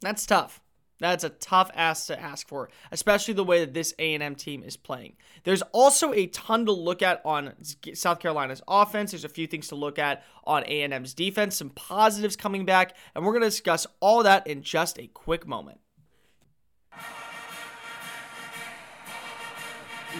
That's 0.00 0.26
tough. 0.26 0.60
That's 1.00 1.24
a 1.24 1.30
tough 1.30 1.70
ask 1.74 2.08
to 2.08 2.20
ask 2.20 2.46
for, 2.46 2.68
especially 2.92 3.32
the 3.34 3.44
way 3.44 3.60
that 3.60 3.72
this 3.72 3.94
A&M 3.98 4.34
team 4.34 4.62
is 4.62 4.76
playing. 4.76 5.16
There's 5.44 5.62
also 5.72 6.12
a 6.12 6.26
ton 6.26 6.66
to 6.66 6.72
look 6.72 7.00
at 7.00 7.22
on 7.24 7.54
South 7.94 8.20
Carolina's 8.20 8.60
offense. 8.68 9.12
There's 9.12 9.24
a 9.24 9.30
few 9.30 9.46
things 9.46 9.68
to 9.68 9.76
look 9.76 9.98
at 9.98 10.22
on 10.44 10.64
A&M's 10.64 11.14
defense, 11.14 11.56
some 11.56 11.70
positives 11.70 12.36
coming 12.36 12.66
back, 12.66 12.94
and 13.14 13.24
we're 13.24 13.32
going 13.32 13.42
to 13.42 13.48
discuss 13.48 13.86
all 14.00 14.22
that 14.24 14.46
in 14.46 14.62
just 14.62 14.98
a 14.98 15.06
quick 15.06 15.46
moment. 15.46 15.80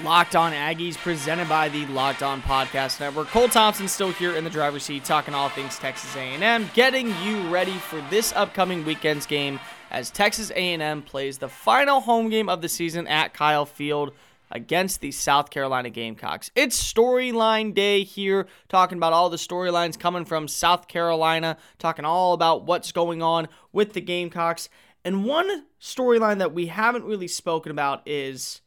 Locked 0.02 0.37
On 0.37 0.52
Aggies, 0.52 0.97
presented 0.97 1.49
by 1.49 1.68
the 1.68 1.85
Locked 1.87 2.23
On 2.23 2.40
Podcast 2.42 3.00
Network. 3.00 3.28
Cole 3.28 3.49
Thompson 3.49 3.88
still 3.88 4.12
here 4.12 4.35
in 4.35 4.44
the 4.44 4.50
driver's 4.50 4.85
seat, 4.85 5.04
talking 5.04 5.35
all 5.35 5.49
things 5.49 5.78
Texas 5.78 6.14
A&M, 6.16 6.70
getting 6.75 7.14
you 7.23 7.40
ready 7.49 7.75
for 7.75 8.00
this 8.11 8.32
upcoming 8.32 8.85
weekend's 8.85 9.26
game 9.26 9.61
as 9.90 10.11
Texas 10.11 10.50
A&M 10.50 11.02
plays 11.02 11.38
the 11.38 11.49
final 11.49 12.00
home 12.00 12.30
game 12.30 12.49
of 12.49 12.62
the 12.62 12.68
season 12.68 13.06
at 13.06 13.35
Kyle 13.35 13.66
Field 13.66 14.12
against 14.50 15.00
the 15.00 15.12
South 15.12 15.50
Carolina 15.50 15.90
Gamecocks. 15.90 16.50
It's 16.54 16.80
storyline 16.80 17.75
day 17.75 18.02
here, 18.02 18.47
talking 18.68 18.99
about 18.99 19.12
all 19.12 19.30
the 19.30 19.37
storylines 19.37 19.99
coming 19.99 20.25
from 20.25 20.49
South 20.49 20.88
Carolina, 20.88 21.56
talking 21.78 22.04
all 22.04 22.32
about 22.32 22.64
what's 22.64 22.92
going 22.92 23.23
on 23.23 23.49
with 23.73 23.92
the 23.92 24.00
Gamecocks. 24.00 24.68
And 25.04 25.25
one 25.25 25.66
storyline 25.80 26.38
that 26.38 26.52
we 26.52 26.66
haven't 26.66 27.04
really 27.04 27.28
spoken 27.28 27.70
about 27.73 28.02
is 28.06 28.61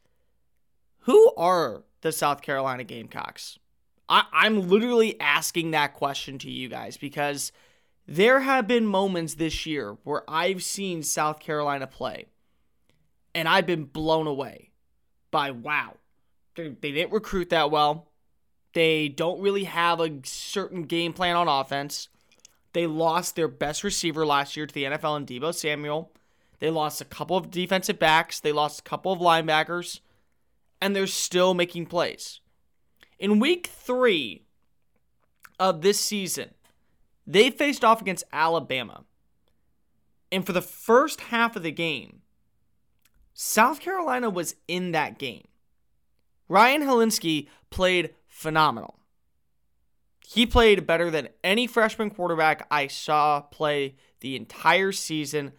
who 1.04 1.34
are 1.36 1.84
the 2.02 2.12
South 2.12 2.42
Carolina 2.42 2.84
Gamecocks? 2.84 3.60
I, 4.10 4.26
I'm 4.34 4.68
literally 4.68 5.20
asking 5.20 5.72
that 5.72 5.94
question 5.94 6.38
to 6.40 6.52
you 6.52 6.70
guys 6.70 6.98
because 6.98 7.52
there 8.08 8.42
have 8.42 8.68
been 8.68 8.86
moments 8.86 9.36
this 9.36 9.66
year 9.66 9.98
where 10.04 10.24
I've 10.28 10.64
seen 10.64 11.04
South 11.04 11.40
Carolina 11.40 11.88
play 11.88 12.28
and 13.34 13.48
I've 13.48 13.66
been 13.66 13.86
blown 13.86 14.28
away 14.28 14.72
by 15.32 15.52
wow. 15.52 15.96
They, 16.56 16.70
they 16.70 16.92
didn't 16.92 17.14
recruit 17.14 17.50
that 17.50 17.72
well. 17.72 18.10
They 18.74 19.08
don't 19.08 19.42
really 19.42 19.66
have 19.66 20.00
a 20.00 20.20
certain 20.24 20.84
game 20.84 21.14
plan 21.14 21.36
on 21.36 21.48
offense. 21.48 22.10
They 22.74 22.88
lost 22.88 23.36
their 23.36 23.48
best 23.48 23.84
receiver 23.84 24.26
last 24.26 24.58
year 24.58 24.66
to 24.66 24.74
the 24.74 24.84
NFL 24.86 25.18
and 25.18 25.28
Deebo 25.28 25.54
Samuel. 25.54 26.12
They 26.60 26.70
lost 26.70 27.02
a 27.02 27.06
couple 27.06 27.38
of 27.38 27.52
defensive 27.52 28.00
backs. 28.00 28.40
They 28.40 28.52
lost 28.52 28.80
a 28.80 28.84
couple 28.84 29.12
of 29.12 29.20
linebackers. 29.20 30.00
And 30.84 30.94
they're 30.94 31.08
still 31.08 31.54
making 31.54 31.86
plays. 31.86 32.42
In 33.18 33.40
week 33.40 33.68
three 33.68 34.44
of 35.58 35.82
this 35.82 35.98
season, 35.98 36.50
they 37.26 37.50
faced 37.50 37.86
off 37.86 38.02
against 38.02 38.26
Alabama. 38.34 39.06
And 40.30 40.46
for 40.46 40.52
the 40.52 40.62
first 40.62 41.22
half 41.22 41.56
of 41.56 41.64
the 41.64 41.72
game, 41.72 42.20
South 43.34 43.80
Carolina 43.80 44.30
was 44.30 44.58
in 44.68 44.92
that 44.92 45.18
game. 45.18 45.48
Ryan 46.50 46.82
Hilinski 46.82 47.48
played 47.70 48.14
phenomenal. 48.28 49.00
He 50.28 50.46
played 50.46 50.86
better 50.86 51.10
than 51.10 51.30
any 51.46 51.66
freshman 51.66 52.10
quarterback 52.10 52.68
I 52.70 52.88
saw 52.88 53.40
play 53.40 53.96
the 54.20 54.36
entire 54.36 54.92
season 54.92 55.54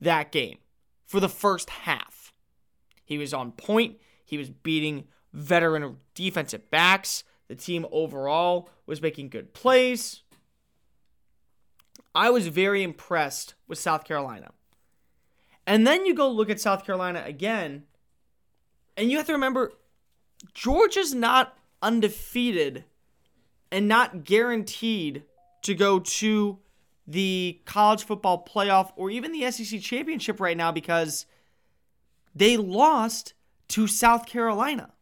that 0.00 0.32
game 0.32 0.58
for 1.04 1.20
the 1.20 1.28
first 1.28 1.70
half. 1.70 2.32
He 3.04 3.16
was 3.16 3.32
on 3.32 3.52
point. 3.52 3.98
He 4.26 4.36
was 4.36 4.50
beating 4.50 5.04
veteran 5.32 5.96
defensive 6.14 6.70
backs. 6.70 7.24
The 7.48 7.54
team 7.54 7.86
overall 7.90 8.68
was 8.84 9.00
making 9.00 9.30
good 9.30 9.54
plays. 9.54 10.22
I 12.14 12.30
was 12.30 12.48
very 12.48 12.82
impressed 12.82 13.54
with 13.66 13.78
South 13.78 14.04
Carolina. 14.04 14.50
And 15.66 15.86
then 15.86 16.06
you 16.06 16.14
go 16.14 16.28
look 16.28 16.50
at 16.50 16.60
South 16.60 16.84
Carolina 16.84 17.22
again, 17.24 17.84
and 18.96 19.10
you 19.10 19.16
have 19.16 19.26
to 19.26 19.32
remember 19.32 19.72
Georgia's 20.54 21.14
not 21.14 21.56
undefeated 21.82 22.84
and 23.70 23.88
not 23.88 24.24
guaranteed 24.24 25.24
to 25.62 25.74
go 25.74 25.98
to 25.98 26.58
the 27.06 27.60
college 27.64 28.04
football 28.04 28.44
playoff 28.44 28.92
or 28.96 29.10
even 29.10 29.32
the 29.32 29.50
SEC 29.50 29.80
championship 29.80 30.40
right 30.40 30.56
now 30.56 30.72
because 30.72 31.26
they 32.34 32.56
lost 32.56 33.34
to 33.68 33.86
South 33.86 34.26
Carolina. 34.26 34.92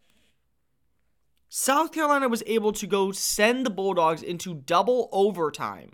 South 1.48 1.92
Carolina 1.92 2.28
was 2.28 2.42
able 2.46 2.72
to 2.72 2.86
go 2.86 3.12
send 3.12 3.64
the 3.64 3.70
Bulldogs 3.70 4.22
into 4.22 4.54
double 4.54 5.08
overtime. 5.12 5.92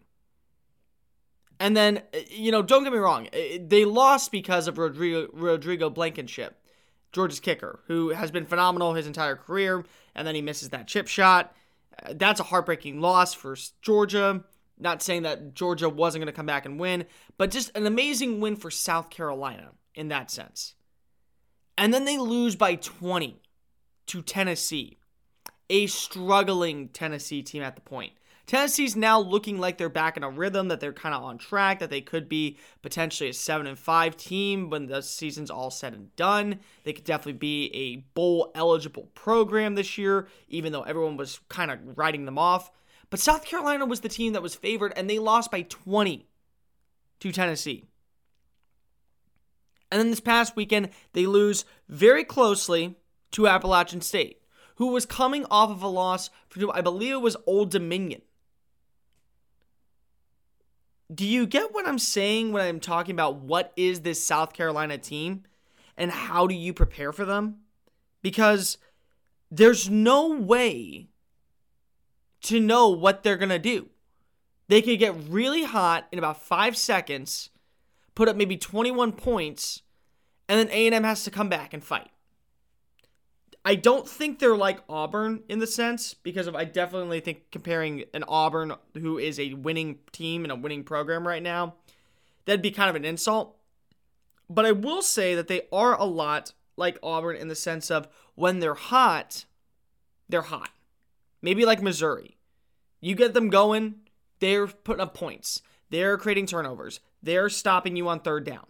And 1.58 1.76
then, 1.76 2.02
eh, 2.14 2.22
you 2.30 2.50
know, 2.50 2.62
don't 2.62 2.82
get 2.82 2.92
me 2.92 2.98
wrong, 2.98 3.28
eh, 3.32 3.38
eh, 3.38 3.58
they 3.60 3.84
lost 3.84 4.32
because 4.32 4.66
of 4.66 4.78
Rodrigo, 4.78 5.28
Rodrigo 5.32 5.90
Blankenship, 5.90 6.56
Georgia's 7.12 7.40
kicker, 7.40 7.80
who 7.86 8.08
has 8.08 8.30
been 8.30 8.46
phenomenal 8.46 8.94
his 8.94 9.06
entire 9.06 9.36
career, 9.36 9.84
and 10.14 10.26
then 10.26 10.34
he 10.34 10.40
misses 10.40 10.70
that 10.70 10.88
chip 10.88 11.06
shot. 11.06 11.54
That's 12.10 12.40
a 12.40 12.44
heartbreaking 12.44 13.00
loss 13.02 13.34
for 13.34 13.54
Georgia. 13.82 14.42
Not 14.78 15.02
saying 15.02 15.24
that 15.24 15.54
Georgia 15.54 15.90
wasn't 15.90 16.22
going 16.22 16.32
to 16.32 16.36
come 16.36 16.46
back 16.46 16.64
and 16.64 16.80
win, 16.80 17.04
but 17.36 17.50
just 17.50 17.76
an 17.76 17.86
amazing 17.86 18.40
win 18.40 18.56
for 18.56 18.70
South 18.70 19.10
Carolina 19.10 19.72
in 19.94 20.08
that 20.08 20.30
sense. 20.30 20.74
And 21.80 21.94
then 21.94 22.04
they 22.04 22.18
lose 22.18 22.56
by 22.56 22.74
20 22.74 23.40
to 24.08 24.20
Tennessee, 24.20 24.98
a 25.70 25.86
struggling 25.86 26.88
Tennessee 26.90 27.42
team 27.42 27.62
at 27.62 27.74
the 27.74 27.80
point. 27.80 28.12
Tennessee's 28.46 28.96
now 28.96 29.18
looking 29.18 29.58
like 29.58 29.78
they're 29.78 29.88
back 29.88 30.18
in 30.18 30.22
a 30.22 30.28
rhythm, 30.28 30.68
that 30.68 30.80
they're 30.80 30.92
kind 30.92 31.14
of 31.14 31.22
on 31.22 31.38
track, 31.38 31.78
that 31.78 31.88
they 31.88 32.02
could 32.02 32.28
be 32.28 32.58
potentially 32.82 33.30
a 33.30 33.32
7 33.32 33.66
and 33.66 33.78
5 33.78 34.16
team 34.18 34.68
when 34.68 34.88
the 34.88 35.00
season's 35.00 35.50
all 35.50 35.70
said 35.70 35.94
and 35.94 36.14
done. 36.16 36.60
They 36.84 36.92
could 36.92 37.04
definitely 37.04 37.38
be 37.38 37.70
a 37.74 37.96
bowl 38.12 38.52
eligible 38.54 39.08
program 39.14 39.74
this 39.74 39.96
year, 39.96 40.28
even 40.48 40.72
though 40.72 40.82
everyone 40.82 41.16
was 41.16 41.40
kind 41.48 41.70
of 41.70 41.96
writing 41.96 42.26
them 42.26 42.36
off. 42.36 42.70
But 43.08 43.20
South 43.20 43.46
Carolina 43.46 43.86
was 43.86 44.00
the 44.00 44.10
team 44.10 44.34
that 44.34 44.42
was 44.42 44.54
favored, 44.54 44.92
and 44.96 45.08
they 45.08 45.18
lost 45.18 45.50
by 45.50 45.62
20 45.62 46.26
to 47.20 47.32
Tennessee. 47.32 47.86
And 49.90 50.00
then 50.00 50.10
this 50.10 50.20
past 50.20 50.56
weekend, 50.56 50.90
they 51.12 51.26
lose 51.26 51.64
very 51.88 52.24
closely 52.24 52.96
to 53.32 53.48
Appalachian 53.48 54.00
State, 54.00 54.40
who 54.76 54.88
was 54.88 55.06
coming 55.06 55.44
off 55.50 55.70
of 55.70 55.82
a 55.82 55.88
loss 55.88 56.30
for, 56.48 56.60
I 56.74 56.80
believe 56.80 57.14
it 57.14 57.20
was 57.20 57.36
Old 57.46 57.70
Dominion 57.70 58.22
do 61.12 61.26
you 61.26 61.46
get 61.46 61.74
what 61.74 61.88
I'm 61.88 61.98
saying 61.98 62.52
when 62.52 62.66
I'm 62.66 62.80
talking 62.80 63.14
about 63.14 63.36
what 63.36 63.72
is 63.76 64.00
this 64.00 64.24
South 64.24 64.52
Carolina 64.52 64.96
team 64.96 65.42
and 65.96 66.10
how 66.10 66.46
do 66.46 66.54
you 66.54 66.72
prepare 66.72 67.12
for 67.12 67.24
them? 67.24 67.56
Because 68.22 68.78
there's 69.50 69.90
no 69.90 70.32
way 70.32 71.08
to 72.42 72.60
know 72.60 72.88
what 72.88 73.22
they're 73.22 73.36
going 73.36 73.48
to 73.48 73.58
do. 73.58 73.88
They 74.68 74.82
could 74.82 75.00
get 75.00 75.16
really 75.28 75.64
hot 75.64 76.06
in 76.12 76.18
about 76.18 76.42
5 76.42 76.76
seconds, 76.76 77.50
put 78.14 78.28
up 78.28 78.36
maybe 78.36 78.56
21 78.56 79.12
points, 79.12 79.82
and 80.48 80.58
then 80.58 80.68
A&M 80.68 81.04
has 81.04 81.24
to 81.24 81.30
come 81.30 81.48
back 81.48 81.72
and 81.72 81.82
fight. 81.82 82.10
I 83.64 83.74
don't 83.74 84.08
think 84.08 84.38
they're 84.38 84.56
like 84.56 84.80
Auburn 84.88 85.42
in 85.48 85.58
the 85.58 85.66
sense 85.66 86.14
because 86.14 86.46
of 86.46 86.56
I 86.56 86.64
definitely 86.64 87.20
think 87.20 87.50
comparing 87.50 88.04
an 88.14 88.24
Auburn 88.26 88.74
who 88.94 89.18
is 89.18 89.38
a 89.38 89.54
winning 89.54 89.98
team 90.12 90.44
and 90.44 90.52
a 90.52 90.56
winning 90.56 90.82
program 90.82 91.28
right 91.28 91.42
now, 91.42 91.74
that'd 92.46 92.62
be 92.62 92.70
kind 92.70 92.88
of 92.88 92.96
an 92.96 93.04
insult. 93.04 93.56
But 94.48 94.64
I 94.64 94.72
will 94.72 95.02
say 95.02 95.34
that 95.34 95.48
they 95.48 95.62
are 95.70 95.94
a 95.94 96.04
lot 96.04 96.52
like 96.76 96.98
Auburn 97.02 97.36
in 97.36 97.48
the 97.48 97.54
sense 97.54 97.90
of 97.90 98.08
when 98.34 98.60
they're 98.60 98.74
hot, 98.74 99.44
they're 100.28 100.42
hot. 100.42 100.70
Maybe 101.42 101.64
like 101.66 101.82
Missouri. 101.82 102.38
You 103.00 103.14
get 103.14 103.34
them 103.34 103.50
going, 103.50 103.96
they're 104.40 104.66
putting 104.66 105.02
up 105.02 105.14
points. 105.14 105.62
They're 105.90 106.16
creating 106.16 106.46
turnovers. 106.46 107.00
They're 107.22 107.48
stopping 107.48 107.96
you 107.96 108.08
on 108.08 108.20
third 108.20 108.44
down. 108.44 108.66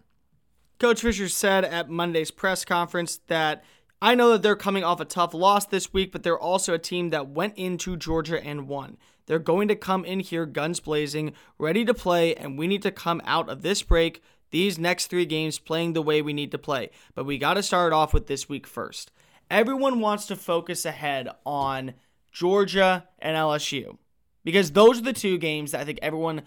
Coach 0.79 1.01
Fisher 1.01 1.29
said 1.29 1.63
at 1.63 1.89
Monday's 1.89 2.31
press 2.31 2.65
conference 2.65 3.19
that 3.27 3.63
I 4.01 4.15
know 4.15 4.31
that 4.31 4.41
they're 4.41 4.55
coming 4.55 4.83
off 4.83 4.99
a 4.99 5.05
tough 5.05 5.33
loss 5.33 5.65
this 5.67 5.93
week, 5.93 6.11
but 6.11 6.23
they're 6.23 6.39
also 6.39 6.73
a 6.73 6.79
team 6.79 7.09
that 7.11 7.29
went 7.29 7.55
into 7.55 7.95
Georgia 7.95 8.43
and 8.43 8.67
won. 8.67 8.97
They're 9.27 9.37
going 9.37 9.67
to 9.67 9.75
come 9.75 10.03
in 10.03 10.21
here 10.21 10.47
guns 10.47 10.79
blazing, 10.79 11.33
ready 11.59 11.85
to 11.85 11.93
play, 11.93 12.33
and 12.33 12.57
we 12.57 12.65
need 12.67 12.81
to 12.81 12.91
come 12.91 13.21
out 13.25 13.47
of 13.47 13.61
this 13.61 13.83
break, 13.83 14.23
these 14.49 14.79
next 14.79 15.07
three 15.07 15.25
games, 15.25 15.59
playing 15.59 15.93
the 15.93 16.01
way 16.01 16.21
we 16.21 16.33
need 16.33 16.51
to 16.51 16.57
play. 16.57 16.89
But 17.13 17.25
we 17.25 17.37
got 17.37 17.53
to 17.53 17.63
start 17.63 17.93
off 17.93 18.11
with 18.11 18.25
this 18.25 18.49
week 18.49 18.65
first. 18.65 19.11
Everyone 19.51 19.99
wants 19.99 20.25
to 20.25 20.35
focus 20.35 20.83
ahead 20.83 21.29
on 21.45 21.93
Georgia 22.31 23.07
and 23.19 23.37
LSU 23.37 23.97
because 24.43 24.71
those 24.71 24.99
are 24.99 25.03
the 25.03 25.13
two 25.13 25.37
games 25.37 25.71
that 25.71 25.81
I 25.81 25.85
think 25.85 25.99
everyone 26.01 26.41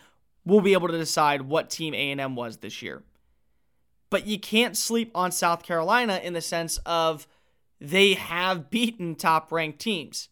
will 0.45 0.61
be 0.61 0.73
able 0.73 0.89
to 0.89 0.99
decide 0.99 1.43
what 1.43 1.71
team 1.71 1.95
A&M 1.95 2.37
was 2.37 2.59
this 2.59 2.83
year. 2.83 3.03
But 4.11 4.27
you 4.27 4.39
can't 4.39 4.77
sleep 4.77 5.11
on 5.15 5.33
South 5.33 5.63
Carolina 5.63 6.21
in 6.23 6.35
the 6.35 6.41
sense 6.41 6.79
of 6.85 7.27
they 7.81 8.15
have 8.15 8.71
beaten 8.71 9.15
top 9.15 9.51
ranked 9.51 9.81
teams. 9.81 10.29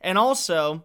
And 0.00 0.18
also, 0.18 0.84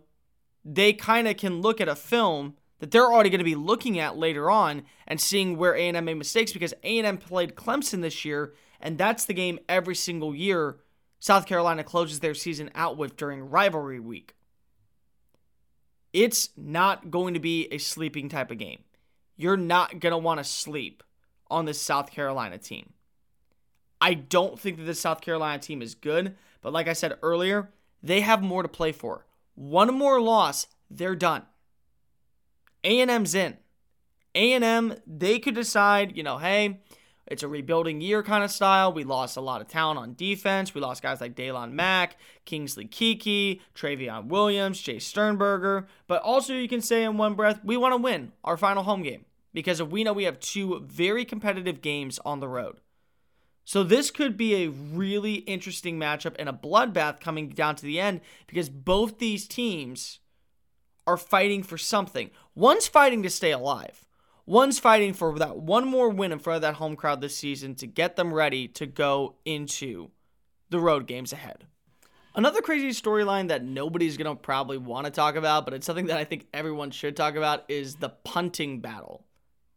they 0.63 0.93
kind 0.93 1.27
of 1.27 1.37
can 1.37 1.61
look 1.61 1.81
at 1.81 1.89
a 1.89 1.95
film 1.95 2.55
that 2.79 2.91
they're 2.91 3.11
already 3.11 3.29
going 3.29 3.39
to 3.39 3.43
be 3.43 3.55
looking 3.55 3.99
at 3.99 4.17
later 4.17 4.49
on 4.49 4.83
and 5.07 5.19
seeing 5.19 5.57
where 5.57 5.73
A&M 5.73 6.05
made 6.05 6.13
mistakes 6.13 6.53
because 6.53 6.73
A&M 6.83 7.17
played 7.17 7.55
Clemson 7.55 8.01
this 8.01 8.23
year 8.23 8.53
and 8.79 8.97
that's 8.97 9.25
the 9.25 9.33
game 9.33 9.59
every 9.67 9.95
single 9.95 10.35
year 10.35 10.77
South 11.19 11.47
Carolina 11.47 11.83
closes 11.83 12.19
their 12.19 12.35
season 12.35 12.69
out 12.75 12.97
with 12.97 13.17
during 13.17 13.49
rivalry 13.49 13.99
week. 13.99 14.35
It's 16.17 16.49
not 16.57 17.11
going 17.11 17.35
to 17.35 17.39
be 17.39 17.67
a 17.71 17.77
sleeping 17.77 18.27
type 18.27 18.49
of 18.49 18.57
game. 18.57 18.79
You're 19.35 19.55
not 19.55 19.99
going 19.99 20.13
to 20.13 20.17
want 20.17 20.39
to 20.39 20.43
sleep 20.43 21.03
on 21.47 21.65
this 21.65 21.79
South 21.79 22.09
Carolina 22.09 22.57
team. 22.57 22.93
I 24.01 24.15
don't 24.15 24.59
think 24.59 24.77
that 24.77 24.85
the 24.85 24.95
South 24.95 25.21
Carolina 25.21 25.61
team 25.61 25.79
is 25.79 25.93
good, 25.93 26.35
but 26.63 26.73
like 26.73 26.87
I 26.87 26.93
said 26.93 27.19
earlier, 27.21 27.69
they 28.01 28.21
have 28.21 28.41
more 28.41 28.63
to 28.63 28.67
play 28.67 28.91
for. 28.91 29.27
One 29.53 29.93
more 29.93 30.19
loss, 30.19 30.65
they're 30.89 31.15
done. 31.15 31.43
A&M's 32.83 33.35
in. 33.35 33.57
A&M, 34.33 34.95
they 35.05 35.37
could 35.37 35.53
decide, 35.53 36.17
you 36.17 36.23
know, 36.23 36.39
hey, 36.39 36.79
it's 37.27 37.43
a 37.43 37.47
rebuilding 37.47 38.01
year 38.01 38.23
kind 38.23 38.43
of 38.43 38.51
style. 38.51 38.93
We 38.93 39.03
lost 39.03 39.37
a 39.37 39.41
lot 39.41 39.61
of 39.61 39.67
talent 39.67 39.99
on 39.99 40.13
defense. 40.15 40.73
We 40.73 40.81
lost 40.81 41.03
guys 41.03 41.21
like 41.21 41.35
Daylon 41.35 41.73
Mack, 41.73 42.17
Kingsley 42.45 42.85
Keke, 42.85 43.61
Trayveon 43.75 44.27
Williams, 44.27 44.81
Jace 44.81 45.01
Sternberger. 45.03 45.87
But 46.07 46.21
also, 46.21 46.53
you 46.53 46.67
can 46.67 46.81
say 46.81 47.03
in 47.03 47.17
one 47.17 47.35
breath, 47.35 47.59
we 47.63 47.77
want 47.77 47.93
to 47.93 48.01
win 48.01 48.31
our 48.43 48.57
final 48.57 48.83
home 48.83 49.03
game 49.03 49.25
because 49.53 49.81
we 49.83 50.03
know 50.03 50.13
we 50.13 50.23
have 50.23 50.39
two 50.39 50.79
very 50.85 51.25
competitive 51.25 51.81
games 51.81 52.19
on 52.25 52.39
the 52.39 52.47
road. 52.47 52.79
So 53.65 53.83
this 53.83 54.11
could 54.11 54.37
be 54.37 54.63
a 54.63 54.69
really 54.69 55.35
interesting 55.39 55.99
matchup 55.99 56.35
and 56.39 56.47
a 56.47 56.53
bloodbath 56.53 57.19
coming 57.19 57.49
down 57.49 57.75
to 57.75 57.83
the 57.83 57.99
end 57.99 58.21
because 58.47 58.69
both 58.69 59.19
these 59.19 59.45
teams 59.45 60.19
are 61.05 61.17
fighting 61.17 61.63
for 61.63 61.77
something. 61.77 62.31
One's 62.55 62.87
fighting 62.87 63.23
to 63.23 63.29
stay 63.29 63.51
alive. 63.51 64.06
One's 64.47 64.79
fighting 64.79 65.11
for 65.11 65.37
that 65.39 65.57
one 65.57 65.85
more 65.85 66.09
win 66.09 66.31
in 66.31 66.39
front 66.39 66.55
of 66.55 66.61
that 66.61 66.75
home 66.75 66.95
crowd 66.95 67.19
this 67.19 67.35
season 67.35 67.75
to 67.75 67.85
get 67.85 68.15
them 68.15 68.33
ready 68.33 68.65
to 68.69 68.85
go 68.85 69.35
into 69.43 70.09
the 70.69 70.79
road 70.79 71.05
games 71.05 71.33
ahead. 71.33 71.65
Another 72.33 72.61
crazy 72.61 72.89
storyline 72.91 73.49
that 73.49 73.65
nobody's 73.65 74.15
going 74.15 74.33
to 74.33 74.41
probably 74.41 74.77
want 74.77 75.03
to 75.03 75.11
talk 75.11 75.35
about, 75.35 75.65
but 75.65 75.73
it's 75.73 75.85
something 75.85 76.05
that 76.05 76.17
I 76.17 76.23
think 76.23 76.47
everyone 76.53 76.91
should 76.91 77.17
talk 77.17 77.35
about 77.35 77.65
is 77.67 77.95
the 77.95 78.07
punting 78.09 78.79
battle. 78.79 79.25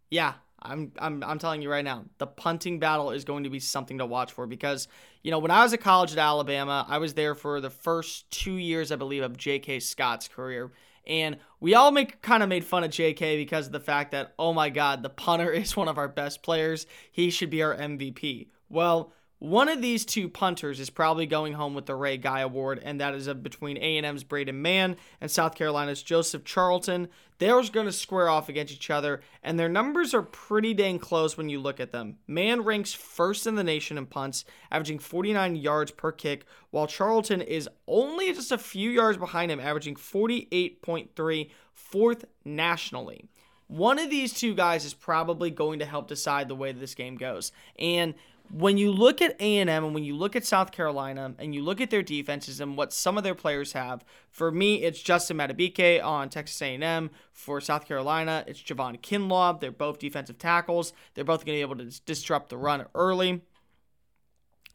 Yeah, 0.09 0.35
I'm 0.63 0.93
I'm 1.01 1.25
I'm 1.25 1.41
telling 1.41 1.63
you 1.63 1.71
right 1.71 1.85
now, 1.85 2.05
the 2.19 2.29
punting 2.29 2.79
battle 2.79 3.11
is 3.11 3.25
going 3.25 3.45
to 3.45 3.51
be 3.51 3.59
something 3.59 3.99
to 3.99 4.07
watch 4.07 4.31
for 4.31 4.47
because 4.47 4.87
you 5.25 5.33
know 5.33 5.41
when 5.41 5.51
I 5.51 5.65
was 5.65 5.73
at 5.73 5.81
college 5.81 6.13
at 6.13 6.19
Alabama, 6.19 6.87
I 6.89 6.99
was 6.99 7.15
there 7.15 7.35
for 7.35 7.61
the 7.61 7.71
first 7.71 8.31
two 8.31 8.55
years, 8.55 8.93
I 8.93 8.97
believe, 8.97 9.25
of 9.25 9.37
J.K. 9.37 9.81
Scott's 9.81 10.29
career, 10.29 10.71
and 11.07 11.39
we 11.61 11.75
all 11.75 11.91
make 11.91 12.23
kind 12.23 12.43
of 12.43 12.49
made 12.49 12.65
fun 12.65 12.85
of 12.85 12.91
J.K. 12.91 13.37
because 13.37 13.67
of 13.67 13.73
the 13.73 13.81
fact 13.81 14.13
that 14.13 14.35
oh 14.39 14.53
my 14.53 14.71
God, 14.71 15.03
the 15.03 15.11
punter 15.11 15.51
is 15.53 15.77
one 15.77 15.89
of 15.89 15.99
our 15.99 16.09
best 16.09 16.43
players. 16.43 16.87
He 17.11 17.31
should 17.31 17.51
be 17.51 17.63
our 17.63 17.77
MVP. 17.77 18.49
Well, 18.69 19.13
One 19.41 19.71
of 19.71 19.81
these 19.81 20.05
two 20.05 20.29
punters 20.29 20.81
is 20.81 20.91
probably 20.91 21.25
going 21.25 21.55
home 21.55 21.73
with 21.73 21.87
the 21.87 21.95
Ray 21.95 22.19
Guy 22.19 22.41
Award, 22.41 22.79
and 22.85 23.01
that 23.01 23.15
is 23.15 23.27
uh, 23.27 23.33
between 23.33 23.79
A&M's 23.79 24.23
Braden 24.23 24.61
Mann 24.61 24.99
and 25.19 25.31
South 25.31 25.55
Carolina's 25.55 26.03
Joseph 26.03 26.45
Charlton. 26.45 27.09
They're 27.39 27.63
going 27.63 27.87
to 27.87 27.93
square 27.93 28.29
off 28.29 28.51
against 28.51 28.75
each 28.75 28.91
other, 28.91 29.23
and 29.43 29.59
their 29.59 29.71
numbers 29.71 30.13
are 30.13 30.21
pretty 30.21 30.75
dang 30.75 30.99
close 30.99 31.39
when 31.39 31.49
you 31.49 31.59
look 31.59 31.81
at 31.81 31.91
them. 31.91 32.19
Mann 32.27 32.65
ranks 32.65 32.93
first 32.93 33.47
in 33.47 33.55
the 33.55 33.65
nation 33.65 33.97
in 33.97 34.05
punts, 34.05 34.45
averaging 34.71 34.99
49 34.99 35.57
yards 35.57 35.91
per 35.91 36.13
kick, 36.13 36.45
while 36.71 36.87
Charlton 36.87 37.41
is 37.41 37.67
only 37.87 38.35
just 38.35 38.53
a 38.53 38.59
few 38.59 38.91
yards 38.91 39.17
behind 39.17 39.51
him, 39.51 39.59
averaging 39.59 39.95
48.3, 39.95 41.51
fourth 41.73 42.27
nationally 42.45 43.31
one 43.71 44.01
of 44.01 44.11
these 44.11 44.35
two 44.35 44.53
guys 44.53 44.85
is 44.85 44.95
probably 44.95 45.49
going 45.49 45.79
to 45.79 45.85
help 45.85 46.09
decide 46.09 46.49
the 46.49 46.57
way 46.57 46.73
this 46.73 46.97
game 46.97 47.17
goes. 47.17 47.53
And 47.79 48.15
when 48.53 48.77
you 48.77 48.91
look 48.91 49.23
at 49.23 49.37
A&M 49.41 49.69
and 49.69 49.95
when 49.95 50.03
you 50.03 50.17
look 50.17 50.35
at 50.35 50.45
South 50.45 50.73
Carolina 50.73 51.35
and 51.39 51.55
you 51.55 51.63
look 51.63 51.81
at 51.81 51.91
their 51.91 52.03
defenses 52.03 52.61
and 52.61 52.77
what 52.77 52.93
some 52.93 53.17
of 53.17 53.25
their 53.25 53.35
players 53.35 53.73
have, 53.73 54.05
for 54.29 54.51
me 54.51 54.83
it's 54.83 55.01
Justin 55.01 55.37
Madubuike 55.37 56.03
on 56.03 56.29
Texas 56.29 56.61
A&M. 56.61 57.11
For 57.33 57.61
South 57.61 57.87
Carolina, 57.87 58.45
it's 58.47 58.61
Javon 58.61 59.01
Kinlaw. 59.01 59.61
They're 59.61 59.71
both 59.71 59.99
defensive 59.99 60.39
tackles. 60.39 60.93
They're 61.15 61.25
both 61.25 61.45
going 61.45 61.57
to 61.57 61.59
be 61.59 61.73
able 61.73 61.77
to 61.77 62.01
disrupt 62.03 62.49
the 62.49 62.57
run 62.57 62.87
early. 62.95 63.43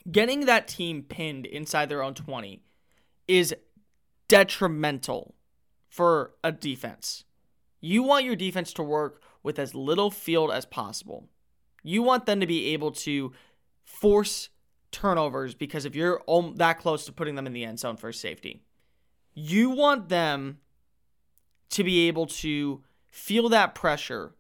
Getting 0.10 0.46
that 0.46 0.68
team 0.68 1.04
pinned 1.04 1.46
inside 1.46 1.90
their 1.90 2.04
own 2.04 2.14
20 2.14 2.62
is 3.28 3.56
detrimental 4.28 5.36
for 5.90 6.34
a 6.44 6.52
defense. 6.52 7.24
You 7.82 8.04
want 8.04 8.26
your 8.26 8.36
defense 8.36 8.74
to 8.74 8.84
work 8.84 9.22
with 9.44 9.60
as 9.60 9.76
little 9.76 10.12
field 10.12 10.52
as 10.52 10.66
possible. 10.66 11.28
You 11.84 12.02
want 12.02 12.26
them 12.26 12.40
to 12.40 12.48
be 12.48 12.74
able 12.74 12.92
to 12.92 13.32
force 13.86 14.50
turnovers 14.92 15.56
because 15.56 15.86
if 15.86 15.96
you're 15.96 16.22
that 16.56 16.80
close 16.80 17.06
to 17.06 17.12
putting 17.12 17.36
them 17.36 17.48
in 17.48 17.54
the 17.54 17.64
end 17.64 17.80
zone 17.80 17.96
for 17.96 18.12
safety, 18.12 18.62
you 19.34 19.70
want 19.70 20.10
them 20.10 20.58
to 21.70 21.84
be 21.84 22.08
able 22.08 22.26
to 22.26 22.84
feel 23.08 23.50
that 23.50 23.76
pressure 23.76 24.34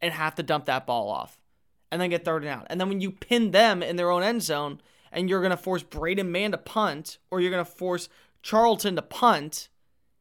and 0.00 0.12
have 0.12 0.34
to 0.34 0.42
dump 0.42 0.66
that 0.66 0.86
ball 0.86 1.08
off 1.08 1.42
and 1.90 2.00
then 2.00 2.10
get 2.10 2.24
third 2.24 2.42
and 2.42 2.50
out. 2.50 2.66
And 2.70 2.80
then 2.80 2.88
when 2.88 3.00
you 3.00 3.10
pin 3.10 3.50
them 3.50 3.82
in 3.82 3.96
their 3.96 4.10
own 4.10 4.22
end 4.22 4.42
zone 4.42 4.80
and 5.10 5.28
you're 5.28 5.40
going 5.40 5.50
to 5.50 5.56
force 5.56 5.82
Braden 5.82 6.30
Mann 6.32 6.52
to 6.52 6.58
punt 6.58 7.18
or 7.30 7.40
you're 7.40 7.50
going 7.50 7.64
to 7.64 7.70
force 7.70 8.08
Charlton 8.42 8.96
to 8.96 9.02
punt, 9.02 9.68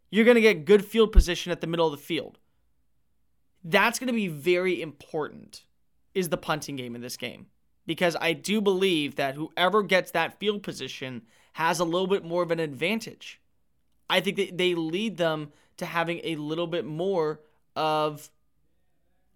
you're 0.09 0.25
going 0.25 0.35
to 0.35 0.41
get 0.41 0.65
good 0.65 0.85
field 0.85 1.11
position 1.11 1.51
at 1.51 1.61
the 1.61 1.67
middle 1.67 1.85
of 1.85 1.91
the 1.91 1.97
field. 1.97 2.39
That's 3.63 3.99
going 3.99 4.07
to 4.07 4.13
be 4.13 4.27
very 4.27 4.81
important 4.81 5.63
is 6.13 6.29
the 6.29 6.37
punting 6.37 6.75
game 6.75 6.95
in 6.95 7.01
this 7.01 7.17
game 7.17 7.47
because 7.85 8.15
I 8.19 8.33
do 8.33 8.61
believe 8.61 9.15
that 9.15 9.35
whoever 9.35 9.83
gets 9.83 10.11
that 10.11 10.39
field 10.39 10.63
position 10.63 11.23
has 11.53 11.79
a 11.79 11.85
little 11.85 12.07
bit 12.07 12.23
more 12.23 12.43
of 12.43 12.51
an 12.51 12.59
advantage. 12.59 13.39
I 14.09 14.19
think 14.19 14.37
that 14.37 14.57
they 14.57 14.75
lead 14.75 15.17
them 15.17 15.51
to 15.77 15.85
having 15.85 16.21
a 16.23 16.35
little 16.35 16.67
bit 16.67 16.85
more 16.85 17.41
of 17.75 18.29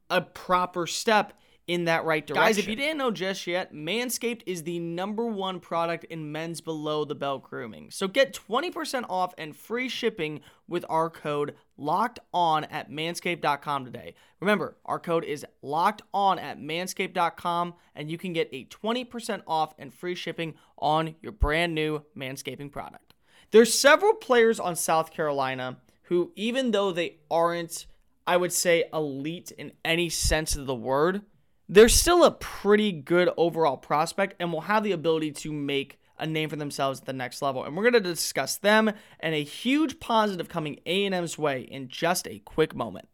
a 0.09 0.21
proper 0.21 0.85
step 0.85 1.33
in 1.67 1.85
that 1.85 2.05
right 2.05 2.25
direction. 2.25 2.43
Guys, 2.43 2.57
if 2.57 2.67
you 2.67 2.75
didn't 2.75 2.97
know 2.97 3.11
just 3.11 3.47
yet, 3.47 3.73
Manscaped 3.73 4.41
is 4.45 4.63
the 4.63 4.79
number 4.79 5.25
one 5.25 5.59
product 5.59 6.03
in 6.05 6.31
men's 6.31 6.61
below 6.61 7.05
the 7.05 7.15
belt 7.15 7.43
grooming. 7.43 7.89
So 7.89 8.07
get 8.07 8.33
20% 8.33 9.05
off 9.09 9.33
and 9.37 9.55
free 9.55 9.89
shipping 9.89 10.41
with 10.67 10.85
our 10.89 11.09
code 11.09 11.55
locked 11.77 12.19
on 12.33 12.65
at 12.65 12.91
manscaped.com 12.91 13.85
today. 13.85 14.15
Remember, 14.39 14.77
our 14.85 14.99
code 14.99 15.23
is 15.23 15.45
locked 15.61 16.03
on 16.13 16.37
at 16.37 16.59
manscaped.com 16.59 17.73
and 17.95 18.11
you 18.11 18.17
can 18.17 18.33
get 18.33 18.49
a 18.51 18.65
20% 18.65 19.41
off 19.47 19.73
and 19.79 19.93
free 19.93 20.15
shipping 20.15 20.53
on 20.77 21.15
your 21.21 21.31
brand 21.31 21.73
new 21.73 22.03
manscaping 22.15 22.71
product. 22.71 23.13
There's 23.51 23.73
several 23.73 24.13
players 24.13 24.59
on 24.59 24.75
South 24.75 25.11
Carolina 25.11 25.77
who, 26.03 26.31
even 26.35 26.71
though 26.71 26.91
they 26.91 27.17
aren't, 27.31 27.87
I 28.27 28.37
would 28.37 28.53
say, 28.53 28.83
elite 28.93 29.51
in 29.51 29.71
any 29.83 30.09
sense 30.09 30.55
of 30.55 30.67
the 30.67 30.75
word, 30.75 31.23
they're 31.67 31.89
still 31.89 32.23
a 32.23 32.31
pretty 32.31 32.91
good 32.91 33.29
overall 33.37 33.77
prospect 33.77 34.35
and 34.39 34.53
will 34.53 34.61
have 34.61 34.83
the 34.83 34.91
ability 34.91 35.31
to 35.31 35.51
make 35.51 35.99
a 36.17 36.25
name 36.25 36.49
for 36.49 36.55
themselves 36.55 36.99
at 37.01 37.05
the 37.05 37.13
next 37.13 37.41
level. 37.41 37.63
And 37.63 37.75
we're 37.75 37.83
going 37.83 37.93
to 37.93 37.99
discuss 37.99 38.57
them 38.57 38.91
and 39.19 39.35
a 39.35 39.43
huge 39.43 39.99
positive 39.99 40.47
coming 40.47 40.79
A&M's 40.85 41.37
way 41.37 41.61
in 41.61 41.87
just 41.87 42.27
a 42.27 42.39
quick 42.39 42.75
moment. 42.75 43.07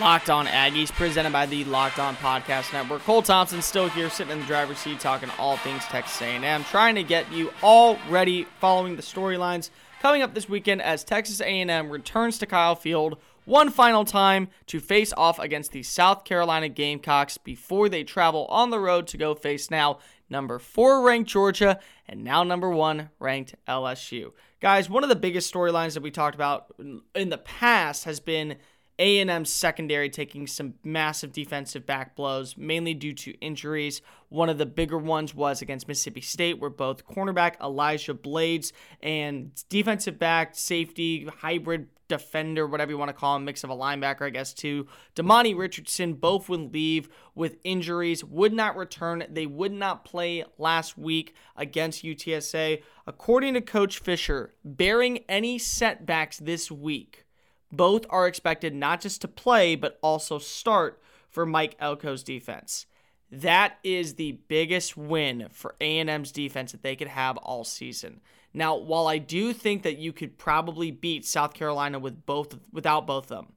Locked 0.00 0.30
On 0.30 0.46
Aggies, 0.46 0.90
presented 0.90 1.32
by 1.32 1.44
the 1.44 1.64
Locked 1.64 1.98
On 1.98 2.16
Podcast 2.16 2.72
Network. 2.72 3.02
Cole 3.02 3.20
Thompson 3.20 3.60
still 3.60 3.88
here, 3.90 4.08
sitting 4.08 4.32
in 4.32 4.40
the 4.40 4.46
driver's 4.46 4.78
seat, 4.78 4.98
talking 4.98 5.30
all 5.38 5.58
things 5.58 5.84
Texas 5.84 6.20
A&M, 6.22 6.64
trying 6.64 6.94
to 6.94 7.02
get 7.02 7.30
you 7.30 7.52
all 7.62 7.98
ready, 8.08 8.46
following 8.58 8.96
the 8.96 9.02
storylines 9.02 9.68
coming 10.02 10.20
up 10.20 10.34
this 10.34 10.48
weekend 10.48 10.82
as 10.82 11.04
Texas 11.04 11.40
A&M 11.40 11.88
returns 11.88 12.36
to 12.36 12.44
Kyle 12.44 12.74
Field 12.74 13.18
one 13.44 13.70
final 13.70 14.04
time 14.04 14.48
to 14.66 14.80
face 14.80 15.12
off 15.16 15.38
against 15.38 15.70
the 15.70 15.84
South 15.84 16.24
Carolina 16.24 16.68
Gamecocks 16.68 17.38
before 17.38 17.88
they 17.88 18.02
travel 18.02 18.46
on 18.46 18.70
the 18.70 18.80
road 18.80 19.06
to 19.06 19.16
go 19.16 19.32
face 19.36 19.70
now 19.70 20.00
number 20.28 20.58
4 20.58 21.02
ranked 21.02 21.30
Georgia 21.30 21.78
and 22.08 22.24
now 22.24 22.42
number 22.42 22.68
1 22.68 23.10
ranked 23.20 23.54
LSU. 23.68 24.32
Guys, 24.60 24.90
one 24.90 25.04
of 25.04 25.08
the 25.08 25.14
biggest 25.14 25.54
storylines 25.54 25.94
that 25.94 26.02
we 26.02 26.10
talked 26.10 26.34
about 26.34 26.74
in 27.14 27.28
the 27.28 27.38
past 27.38 28.02
has 28.02 28.18
been 28.18 28.56
a&M 28.98 29.44
secondary 29.44 30.10
taking 30.10 30.46
some 30.46 30.74
massive 30.84 31.32
defensive 31.32 31.86
back 31.86 32.14
blows, 32.14 32.56
mainly 32.56 32.94
due 32.94 33.12
to 33.14 33.32
injuries. 33.40 34.02
One 34.28 34.48
of 34.48 34.58
the 34.58 34.66
bigger 34.66 34.98
ones 34.98 35.34
was 35.34 35.62
against 35.62 35.88
Mississippi 35.88 36.20
State, 36.20 36.60
where 36.60 36.70
both 36.70 37.06
cornerback 37.06 37.60
Elijah 37.60 38.14
Blades 38.14 38.72
and 39.02 39.50
defensive 39.68 40.18
back, 40.18 40.54
safety, 40.54 41.26
hybrid 41.26 41.88
defender, 42.12 42.66
whatever 42.66 42.90
you 42.90 42.98
want 42.98 43.08
to 43.08 43.14
call 43.14 43.36
him, 43.36 43.44
mix 43.46 43.64
of 43.64 43.70
a 43.70 43.74
linebacker, 43.74 44.26
I 44.26 44.30
guess, 44.30 44.52
too. 44.52 44.86
Demani 45.16 45.56
Richardson 45.56 46.12
both 46.12 46.48
would 46.50 46.72
leave 46.72 47.08
with 47.34 47.56
injuries, 47.64 48.22
would 48.22 48.52
not 48.52 48.76
return. 48.76 49.24
They 49.30 49.46
would 49.46 49.72
not 49.72 50.04
play 50.04 50.44
last 50.58 50.98
week 50.98 51.34
against 51.56 52.04
UTSA. 52.04 52.82
According 53.06 53.54
to 53.54 53.62
Coach 53.62 53.98
Fisher, 53.98 54.52
bearing 54.62 55.24
any 55.26 55.58
setbacks 55.58 56.38
this 56.38 56.70
week, 56.70 57.24
both 57.72 58.04
are 58.10 58.26
expected 58.26 58.74
not 58.74 59.00
just 59.00 59.22
to 59.22 59.28
play, 59.28 59.74
but 59.74 59.98
also 60.02 60.38
start 60.38 61.00
for 61.28 61.46
Mike 61.46 61.76
Elko's 61.78 62.22
defense. 62.22 62.86
That 63.30 63.78
is 63.82 64.14
the 64.14 64.32
biggest 64.46 64.96
win 64.96 65.48
for 65.50 65.74
A&M's 65.80 66.30
defense 66.32 66.72
that 66.72 66.82
they 66.82 66.94
could 66.94 67.08
have 67.08 67.38
all 67.38 67.64
season. 67.64 68.20
Now, 68.52 68.76
while 68.76 69.06
I 69.06 69.16
do 69.16 69.54
think 69.54 69.82
that 69.82 69.96
you 69.96 70.12
could 70.12 70.36
probably 70.36 70.90
beat 70.90 71.24
South 71.24 71.54
Carolina 71.54 71.98
with 71.98 72.26
both 72.26 72.58
without 72.70 73.06
both 73.06 73.24
of 73.24 73.28
them, 73.30 73.54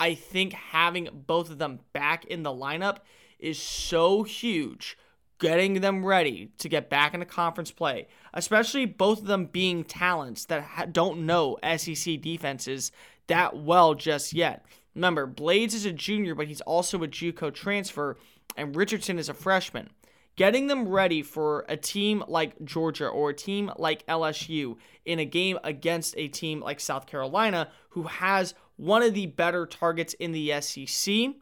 I 0.00 0.14
think 0.14 0.54
having 0.54 1.08
both 1.26 1.50
of 1.50 1.58
them 1.58 1.80
back 1.92 2.24
in 2.24 2.42
the 2.42 2.50
lineup 2.50 2.98
is 3.38 3.58
so 3.58 4.22
huge 4.22 4.96
getting 5.38 5.80
them 5.80 6.06
ready 6.06 6.52
to 6.56 6.68
get 6.68 6.88
back 6.88 7.12
into 7.12 7.26
conference 7.26 7.72
play, 7.72 8.06
especially 8.32 8.86
both 8.86 9.18
of 9.18 9.26
them 9.26 9.44
being 9.44 9.82
talents 9.82 10.44
that 10.46 10.92
don't 10.92 11.26
know 11.26 11.58
SEC 11.76 12.20
defenses 12.20 12.92
that 13.26 13.56
well 13.56 13.94
just 13.94 14.32
yet. 14.32 14.64
Remember, 14.94 15.26
Blades 15.26 15.74
is 15.74 15.86
a 15.86 15.92
junior, 15.92 16.34
but 16.34 16.48
he's 16.48 16.60
also 16.62 17.02
a 17.02 17.08
JUCO 17.08 17.52
transfer, 17.54 18.18
and 18.56 18.76
Richardson 18.76 19.18
is 19.18 19.28
a 19.28 19.34
freshman. 19.34 19.90
Getting 20.36 20.66
them 20.66 20.88
ready 20.88 21.22
for 21.22 21.64
a 21.68 21.76
team 21.76 22.24
like 22.26 22.62
Georgia 22.64 23.06
or 23.06 23.30
a 23.30 23.34
team 23.34 23.70
like 23.76 24.06
LSU 24.06 24.76
in 25.04 25.18
a 25.18 25.24
game 25.24 25.58
against 25.62 26.14
a 26.16 26.28
team 26.28 26.60
like 26.60 26.80
South 26.80 27.06
Carolina, 27.06 27.68
who 27.90 28.04
has 28.04 28.54
one 28.76 29.02
of 29.02 29.14
the 29.14 29.26
better 29.26 29.66
targets 29.66 30.14
in 30.14 30.32
the 30.32 30.60
SEC, 30.60 31.34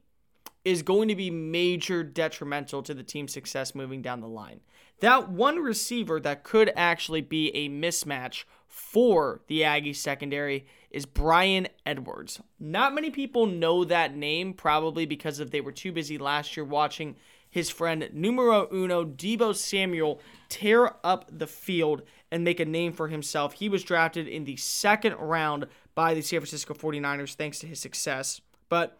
is 0.64 0.82
going 0.82 1.08
to 1.08 1.14
be 1.14 1.30
major 1.30 2.02
detrimental 2.02 2.82
to 2.82 2.92
the 2.92 3.02
team's 3.02 3.32
success 3.32 3.74
moving 3.74 4.02
down 4.02 4.20
the 4.20 4.28
line. 4.28 4.60
That 5.00 5.30
one 5.30 5.58
receiver 5.60 6.20
that 6.20 6.44
could 6.44 6.72
actually 6.76 7.22
be 7.22 7.54
a 7.54 7.68
mismatch 7.68 8.44
for 8.66 9.40
the 9.46 9.64
Aggie 9.64 9.94
secondary 9.94 10.66
is 10.90 11.06
Bryan 11.06 11.68
Edwards. 11.86 12.40
Not 12.58 12.94
many 12.94 13.10
people 13.10 13.46
know 13.46 13.84
that 13.84 14.16
name, 14.16 14.54
probably 14.54 15.06
because 15.06 15.40
of 15.40 15.50
they 15.50 15.60
were 15.60 15.72
too 15.72 15.92
busy 15.92 16.18
last 16.18 16.56
year 16.56 16.64
watching 16.64 17.16
his 17.48 17.68
friend 17.68 18.08
numero 18.12 18.68
uno 18.72 19.04
Deebo 19.04 19.54
Samuel 19.54 20.20
tear 20.48 20.94
up 21.02 21.26
the 21.30 21.46
field 21.46 22.02
and 22.30 22.44
make 22.44 22.60
a 22.60 22.64
name 22.64 22.92
for 22.92 23.08
himself. 23.08 23.54
He 23.54 23.68
was 23.68 23.82
drafted 23.82 24.28
in 24.28 24.44
the 24.44 24.56
second 24.56 25.14
round 25.14 25.66
by 25.94 26.14
the 26.14 26.22
San 26.22 26.40
Francisco 26.40 26.74
49ers 26.74 27.34
thanks 27.34 27.58
to 27.60 27.66
his 27.66 27.80
success. 27.80 28.40
But 28.68 28.98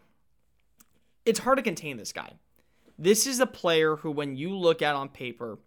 it's 1.25 1.39
hard 1.39 1.57
to 1.57 1.63
contain 1.63 1.97
this 1.97 2.11
guy. 2.11 2.33
This 2.97 3.25
is 3.25 3.39
a 3.39 3.47
player 3.47 3.95
who, 3.95 4.11
when 4.11 4.35
you 4.35 4.55
look 4.55 4.81
at 4.81 4.95
on 4.95 5.09
paper, 5.09 5.59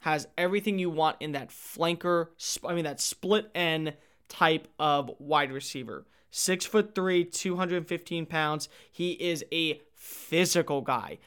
has 0.00 0.26
everything 0.38 0.78
you 0.78 0.90
want 0.90 1.16
in 1.20 1.32
that 1.32 1.50
flanker, 1.50 2.28
I 2.64 2.74
mean, 2.74 2.84
that 2.84 3.00
split 3.00 3.50
end 3.54 3.94
type 4.32 4.66
of 4.78 5.10
wide 5.18 5.52
receiver. 5.52 6.06
Six 6.30 6.64
foot 6.64 6.94
three, 6.94 7.24
215 7.24 8.24
pounds. 8.24 8.70
He 8.90 9.12
is 9.12 9.44
a 9.52 9.80
physical 9.94 10.80
guy. 10.80 11.18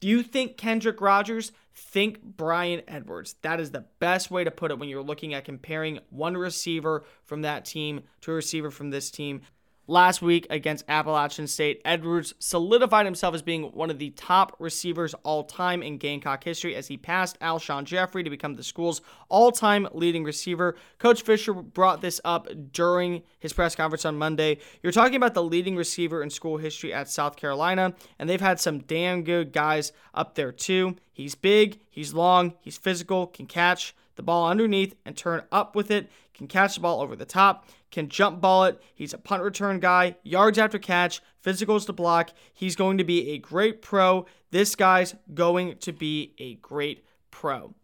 Do 0.00 0.08
you 0.08 0.22
think 0.22 0.56
Kendrick 0.56 1.00
Rogers? 1.00 1.52
Think 1.74 2.22
Bryan 2.22 2.82
Edwards. 2.88 3.34
That 3.42 3.60
is 3.60 3.70
the 3.70 3.84
best 3.98 4.30
way 4.30 4.44
to 4.44 4.50
put 4.50 4.70
it 4.70 4.78
when 4.78 4.88
you're 4.88 5.02
looking 5.02 5.34
at 5.34 5.44
comparing 5.44 5.98
one 6.08 6.36
receiver 6.36 7.04
from 7.24 7.42
that 7.42 7.66
team 7.66 8.02
to 8.22 8.32
a 8.32 8.34
receiver 8.34 8.70
from 8.70 8.90
this 8.90 9.10
team 9.10 9.42
last 9.88 10.22
week 10.22 10.46
against 10.50 10.84
Appalachian 10.86 11.48
State. 11.48 11.80
Edwards 11.84 12.34
solidified 12.38 13.06
himself 13.06 13.34
as 13.34 13.42
being 13.42 13.64
one 13.72 13.90
of 13.90 13.98
the 13.98 14.10
top 14.10 14.54
receivers 14.60 15.14
all 15.24 15.42
time 15.42 15.82
in 15.82 15.98
Gamecock 15.98 16.44
history 16.44 16.76
as 16.76 16.86
he 16.86 16.96
passed 16.96 17.40
Alshon 17.40 17.84
Jeffery 17.84 18.22
to 18.22 18.30
become 18.30 18.54
the 18.54 18.62
school's 18.62 19.00
all 19.28 19.50
time 19.50 19.88
leading 19.92 20.22
receiver. 20.22 20.76
Coach 20.98 21.22
Fisher 21.22 21.54
brought 21.54 22.02
this 22.02 22.20
up 22.24 22.48
during 22.72 23.22
his 23.40 23.52
press 23.52 23.74
conference 23.74 24.04
on 24.04 24.18
Monday. 24.18 24.58
You're 24.82 24.92
talking 24.92 25.16
about 25.16 25.34
the 25.34 25.42
leading 25.42 25.74
receiver 25.74 26.22
in 26.22 26.30
school 26.30 26.58
history 26.58 26.92
at 26.92 27.08
South 27.08 27.36
Carolina, 27.36 27.94
and 28.18 28.28
they've 28.28 28.40
had 28.40 28.60
some 28.60 28.80
damn 28.80 29.24
good 29.24 29.52
guys 29.52 29.92
up 30.14 30.34
there 30.34 30.52
too. 30.52 30.96
He's 31.12 31.34
big, 31.34 31.80
he's 31.90 32.14
long, 32.14 32.54
he's 32.60 32.76
physical, 32.76 33.26
can 33.26 33.46
catch 33.46 33.94
the 34.18 34.22
ball 34.22 34.48
underneath 34.48 34.94
and 35.06 35.16
turn 35.16 35.42
up 35.50 35.74
with 35.74 35.90
it, 35.90 36.10
can 36.34 36.46
catch 36.46 36.74
the 36.74 36.80
ball 36.80 37.00
over 37.00 37.16
the 37.16 37.24
top, 37.24 37.66
can 37.90 38.08
jump 38.08 38.40
ball 38.40 38.64
it. 38.64 38.80
He's 38.94 39.14
a 39.14 39.18
punt 39.18 39.42
return 39.42 39.80
guy, 39.80 40.16
yards 40.22 40.58
after 40.58 40.78
catch, 40.78 41.20
physicals 41.44 41.86
to 41.86 41.92
block. 41.92 42.30
He's 42.52 42.76
going 42.76 42.98
to 42.98 43.04
be 43.04 43.30
a 43.30 43.38
great 43.38 43.82
pro. 43.82 44.26
This 44.50 44.74
guy's 44.74 45.14
going 45.34 45.78
to 45.78 45.92
be 45.92 46.34
a 46.38 46.54
great 46.56 47.04
pro. 47.30 47.74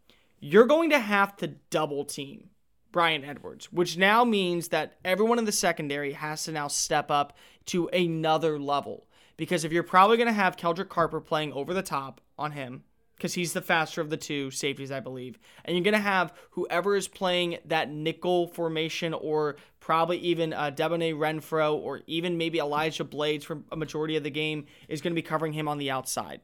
You're 0.40 0.66
going 0.66 0.90
to 0.90 0.98
have 0.98 1.36
to 1.38 1.48
double 1.70 2.04
team 2.04 2.50
Bryan 2.92 3.24
Edwards, 3.24 3.72
which 3.72 3.96
now 3.96 4.24
means 4.24 4.68
that 4.68 4.98
everyone 5.04 5.38
in 5.38 5.46
the 5.46 5.52
secondary 5.52 6.12
has 6.12 6.44
to 6.44 6.52
now 6.52 6.68
step 6.68 7.10
up 7.10 7.36
to 7.66 7.88
another 7.88 8.58
level. 8.58 9.06
Because 9.36 9.64
if 9.64 9.72
you're 9.72 9.82
probably 9.82 10.16
going 10.16 10.28
to 10.28 10.32
have 10.32 10.56
Keldrick 10.56 10.88
Carper 10.88 11.20
playing 11.20 11.52
over 11.54 11.74
the 11.74 11.82
top 11.82 12.20
on 12.38 12.52
him, 12.52 12.84
because 13.16 13.34
he's 13.34 13.52
the 13.52 13.62
faster 13.62 14.00
of 14.00 14.10
the 14.10 14.16
two 14.16 14.50
safeties, 14.50 14.92
I 14.92 15.00
believe. 15.00 15.38
And 15.64 15.76
you're 15.76 15.84
going 15.84 15.94
to 15.94 15.98
have 16.00 16.32
whoever 16.50 16.94
is 16.94 17.08
playing 17.08 17.58
that 17.64 17.90
nickel 17.90 18.48
formation, 18.48 19.14
or 19.14 19.56
probably 19.84 20.16
even 20.16 20.54
uh, 20.54 20.70
Debione 20.70 21.14
Renfro, 21.14 21.74
or 21.74 22.00
even 22.06 22.38
maybe 22.38 22.58
Elijah 22.58 23.04
Blades 23.04 23.44
for 23.44 23.60
a 23.70 23.76
majority 23.76 24.16
of 24.16 24.22
the 24.22 24.30
game, 24.30 24.64
is 24.88 25.02
going 25.02 25.10
to 25.10 25.14
be 25.14 25.20
covering 25.20 25.52
him 25.52 25.68
on 25.68 25.76
the 25.76 25.90
outside. 25.90 26.40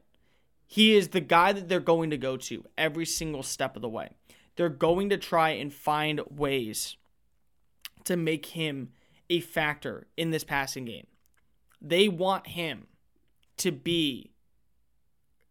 He 0.67 0.95
is 0.95 1.09
the 1.09 1.23
guy 1.23 1.55
that 1.55 1.67
they're 1.67 1.81
going 1.81 2.11
to 2.11 2.19
go 2.19 2.37
to 2.37 2.67
every 2.77 3.07
single 3.07 3.43
step 3.43 3.77
of 3.77 3.83
the 3.83 3.89
way. 3.89 4.11
They're 4.57 4.69
going 4.69 5.09
to 5.09 5.17
try 5.17 5.51
and 5.53 5.73
find 5.73 6.21
ways 6.29 6.99
to 8.05 8.15
make 8.15 8.45
him 8.45 8.91
a 9.31 9.41
factor 9.41 10.07
in 10.19 10.33
this 10.33 10.45
passing 10.45 10.85
game. 10.85 11.07
They 11.81 12.09
want 12.09 12.47
him 12.47 12.89
to 13.57 13.73
be 13.73 14.33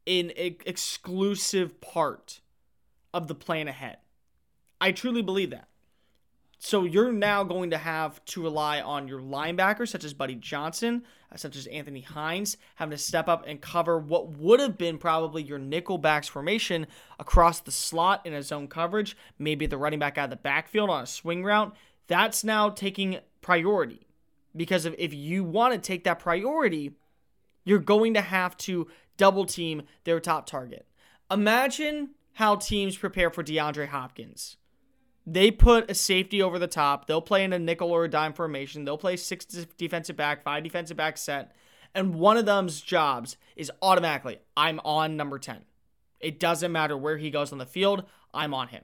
an 0.05 0.31
exclusive 0.37 1.81
part 1.81 2.41
of 3.15 3.27
the 3.27 3.35
plan 3.35 3.67
ahead. 3.67 3.97
I 4.79 4.91
truly 4.91 5.23
believe 5.23 5.49
that. 5.49 5.69
So 6.61 6.83
you're 6.83 7.13
now 7.13 7.45
going 7.45 7.69
to 7.69 7.77
have 7.77 8.23
to 8.25 8.43
rely 8.43 8.81
on 8.81 9.07
your 9.07 9.21
linebackers, 9.21 9.87
such 9.87 10.03
as 10.03 10.13
Buddy 10.13 10.35
Johnson, 10.35 11.03
uh, 11.31 11.37
such 11.37 11.55
as 11.55 11.67
Anthony 11.67 12.01
Hines, 12.01 12.57
having 12.75 12.91
to 12.91 12.97
step 12.97 13.29
up 13.29 13.45
and 13.47 13.61
cover 13.61 13.97
what 13.97 14.37
would 14.37 14.59
have 14.59 14.77
been 14.77 14.97
probably 14.97 15.41
your 15.41 15.57
nickel 15.57 15.97
backs 15.97 16.27
formation 16.27 16.85
across 17.17 17.61
the 17.61 17.71
slot 17.71 18.25
in 18.25 18.33
a 18.33 18.43
zone 18.43 18.67
coverage, 18.67 19.15
maybe 19.39 19.67
the 19.67 19.77
running 19.77 19.99
back 19.99 20.17
out 20.17 20.25
of 20.25 20.29
the 20.31 20.35
backfield 20.35 20.89
on 20.89 21.03
a 21.03 21.07
swing 21.07 21.45
route. 21.45 21.73
That's 22.07 22.43
now 22.43 22.69
taking 22.69 23.19
priority 23.39 24.05
because 24.53 24.85
if, 24.85 24.93
if 24.97 25.13
you 25.13 25.45
want 25.45 25.73
to 25.73 25.79
take 25.79 26.03
that 26.03 26.19
priority, 26.19 26.91
you're 27.63 27.79
going 27.79 28.15
to 28.15 28.21
have 28.21 28.57
to 28.57 28.87
double 29.15 29.45
team 29.45 29.83
their 30.03 30.19
top 30.19 30.45
target. 30.45 30.85
Imagine 31.31 32.09
how 32.33 32.57
teams 32.57 32.97
prepare 32.97 33.29
for 33.29 33.43
DeAndre 33.43 33.87
Hopkins. 33.87 34.57
They 35.31 35.51
put 35.51 35.91
a 35.91 35.93
safety 35.93 36.41
over 36.41 36.57
the 36.57 36.67
top. 36.67 37.05
They'll 37.05 37.21
play 37.21 37.43
in 37.43 37.53
a 37.53 37.59
nickel 37.59 37.91
or 37.91 38.05
a 38.05 38.09
dime 38.09 38.33
formation. 38.33 38.83
They'll 38.83 38.97
play 38.97 39.15
six 39.15 39.45
defensive 39.45 40.15
back, 40.15 40.43
five 40.43 40.63
defensive 40.63 40.97
back 40.97 41.17
set. 41.17 41.51
And 41.93 42.15
one 42.15 42.37
of 42.37 42.45
them's 42.45 42.81
jobs 42.81 43.37
is 43.55 43.71
automatically, 43.81 44.39
I'm 44.57 44.79
on 44.83 45.17
number 45.17 45.37
10. 45.37 45.59
It 46.19 46.39
doesn't 46.39 46.71
matter 46.71 46.97
where 46.97 47.17
he 47.17 47.29
goes 47.29 47.51
on 47.51 47.59
the 47.59 47.65
field, 47.65 48.05
I'm 48.33 48.53
on 48.53 48.69
him. 48.69 48.83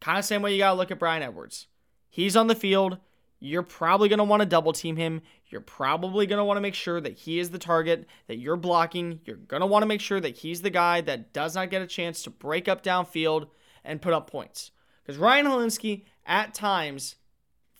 Kind 0.00 0.18
of 0.18 0.24
same 0.24 0.40
way 0.40 0.52
you 0.52 0.58
got 0.58 0.70
to 0.70 0.76
look 0.76 0.90
at 0.90 0.98
Bryan 0.98 1.22
Edwards. 1.22 1.66
He's 2.08 2.36
on 2.36 2.46
the 2.46 2.54
field. 2.54 2.98
You're 3.40 3.62
probably 3.62 4.08
going 4.08 4.18
to 4.18 4.24
want 4.24 4.40
to 4.40 4.46
double 4.46 4.72
team 4.72 4.96
him. 4.96 5.20
You're 5.48 5.60
probably 5.60 6.26
going 6.26 6.38
to 6.38 6.44
want 6.44 6.56
to 6.56 6.62
make 6.62 6.74
sure 6.74 7.00
that 7.00 7.18
he 7.18 7.38
is 7.38 7.50
the 7.50 7.58
target 7.58 8.06
that 8.28 8.38
you're 8.38 8.56
blocking. 8.56 9.20
You're 9.24 9.36
going 9.36 9.60
to 9.60 9.66
want 9.66 9.82
to 9.82 9.86
make 9.86 10.00
sure 10.00 10.20
that 10.20 10.38
he's 10.38 10.62
the 10.62 10.70
guy 10.70 11.02
that 11.02 11.34
does 11.34 11.54
not 11.54 11.70
get 11.70 11.82
a 11.82 11.86
chance 11.86 12.22
to 12.22 12.30
break 12.30 12.68
up 12.68 12.82
downfield 12.82 13.48
and 13.84 14.00
put 14.00 14.14
up 14.14 14.30
points. 14.30 14.70
Because 15.04 15.18
Ryan 15.18 15.46
Hilinski, 15.46 16.04
at 16.26 16.54
times, 16.54 17.16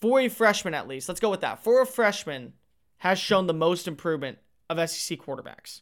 for 0.00 0.20
a 0.20 0.28
freshman 0.28 0.74
at 0.74 0.88
least, 0.88 1.08
let's 1.08 1.20
go 1.20 1.30
with 1.30 1.40
that, 1.40 1.64
for 1.64 1.80
a 1.80 1.86
freshman, 1.86 2.52
has 2.98 3.18
shown 3.18 3.46
the 3.46 3.54
most 3.54 3.88
improvement 3.88 4.38
of 4.68 4.90
SEC 4.90 5.18
quarterbacks. 5.18 5.80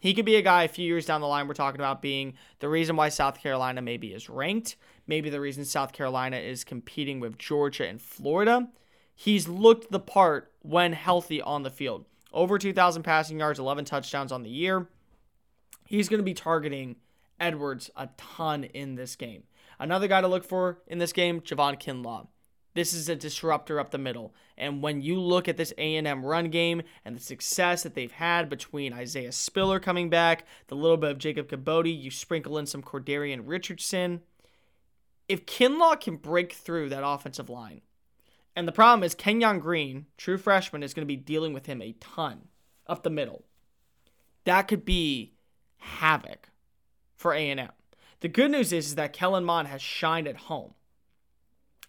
He 0.00 0.14
could 0.14 0.24
be 0.24 0.36
a 0.36 0.42
guy 0.42 0.62
a 0.62 0.68
few 0.68 0.86
years 0.86 1.06
down 1.06 1.20
the 1.20 1.26
line 1.26 1.48
we're 1.48 1.54
talking 1.54 1.80
about 1.80 2.00
being 2.00 2.34
the 2.60 2.68
reason 2.68 2.96
why 2.96 3.08
South 3.08 3.40
Carolina 3.40 3.82
maybe 3.82 4.08
is 4.08 4.28
ranked, 4.28 4.76
maybe 5.06 5.28
the 5.28 5.40
reason 5.40 5.64
South 5.64 5.92
Carolina 5.92 6.36
is 6.36 6.62
competing 6.62 7.20
with 7.20 7.36
Georgia 7.36 7.86
and 7.86 8.00
Florida 8.00 8.68
he's 9.18 9.48
looked 9.48 9.90
the 9.90 9.98
part 9.98 10.52
when 10.62 10.92
healthy 10.92 11.42
on 11.42 11.64
the 11.64 11.70
field. 11.70 12.04
Over 12.32 12.56
2,000 12.56 13.02
passing 13.02 13.40
yards, 13.40 13.58
11 13.58 13.84
touchdowns 13.84 14.30
on 14.30 14.44
the 14.44 14.48
year. 14.48 14.86
He's 15.84 16.08
going 16.08 16.20
to 16.20 16.24
be 16.24 16.34
targeting 16.34 16.96
Edwards 17.40 17.90
a 17.96 18.10
ton 18.16 18.64
in 18.64 18.94
this 18.94 19.16
game. 19.16 19.42
Another 19.78 20.08
guy 20.08 20.20
to 20.20 20.28
look 20.28 20.44
for 20.44 20.78
in 20.86 20.98
this 20.98 21.12
game, 21.12 21.40
Javon 21.40 21.80
Kinlaw. 21.80 22.26
This 22.74 22.92
is 22.92 23.08
a 23.08 23.16
disruptor 23.16 23.80
up 23.80 23.90
the 23.90 23.98
middle. 23.98 24.34
And 24.56 24.82
when 24.82 25.00
you 25.00 25.20
look 25.20 25.48
at 25.48 25.56
this 25.56 25.72
A&M 25.78 26.24
run 26.24 26.50
game 26.50 26.82
and 27.04 27.16
the 27.16 27.20
success 27.20 27.82
that 27.82 27.94
they've 27.94 28.12
had 28.12 28.48
between 28.48 28.92
Isaiah 28.92 29.32
Spiller 29.32 29.80
coming 29.80 30.10
back, 30.10 30.46
the 30.68 30.76
little 30.76 30.96
bit 30.96 31.10
of 31.10 31.18
Jacob 31.18 31.48
Kibodi, 31.48 32.00
you 32.00 32.10
sprinkle 32.10 32.58
in 32.58 32.66
some 32.66 32.82
Cordarrian 32.82 33.42
Richardson. 33.44 34.20
If 35.28 35.46
Kinlaw 35.46 36.00
can 36.00 36.16
break 36.16 36.52
through 36.52 36.88
that 36.90 37.06
offensive 37.06 37.50
line, 37.50 37.80
and 38.54 38.66
the 38.66 38.72
problem 38.72 39.02
is 39.02 39.14
Kenyon 39.14 39.60
Green, 39.60 40.06
true 40.16 40.38
freshman, 40.38 40.82
is 40.82 40.94
going 40.94 41.02
to 41.02 41.06
be 41.06 41.16
dealing 41.16 41.52
with 41.52 41.66
him 41.66 41.82
a 41.82 41.92
ton 42.00 42.48
up 42.86 43.02
the 43.02 43.10
middle. 43.10 43.44
That 44.44 44.68
could 44.68 44.84
be 44.84 45.32
havoc 45.78 46.50
for 47.14 47.32
A&M. 47.32 47.70
The 48.20 48.28
good 48.28 48.50
news 48.50 48.72
is, 48.72 48.88
is 48.88 48.94
that 48.96 49.12
Kellen 49.12 49.44
Mond 49.44 49.68
has 49.68 49.80
shined 49.80 50.26
at 50.26 50.36
home. 50.36 50.74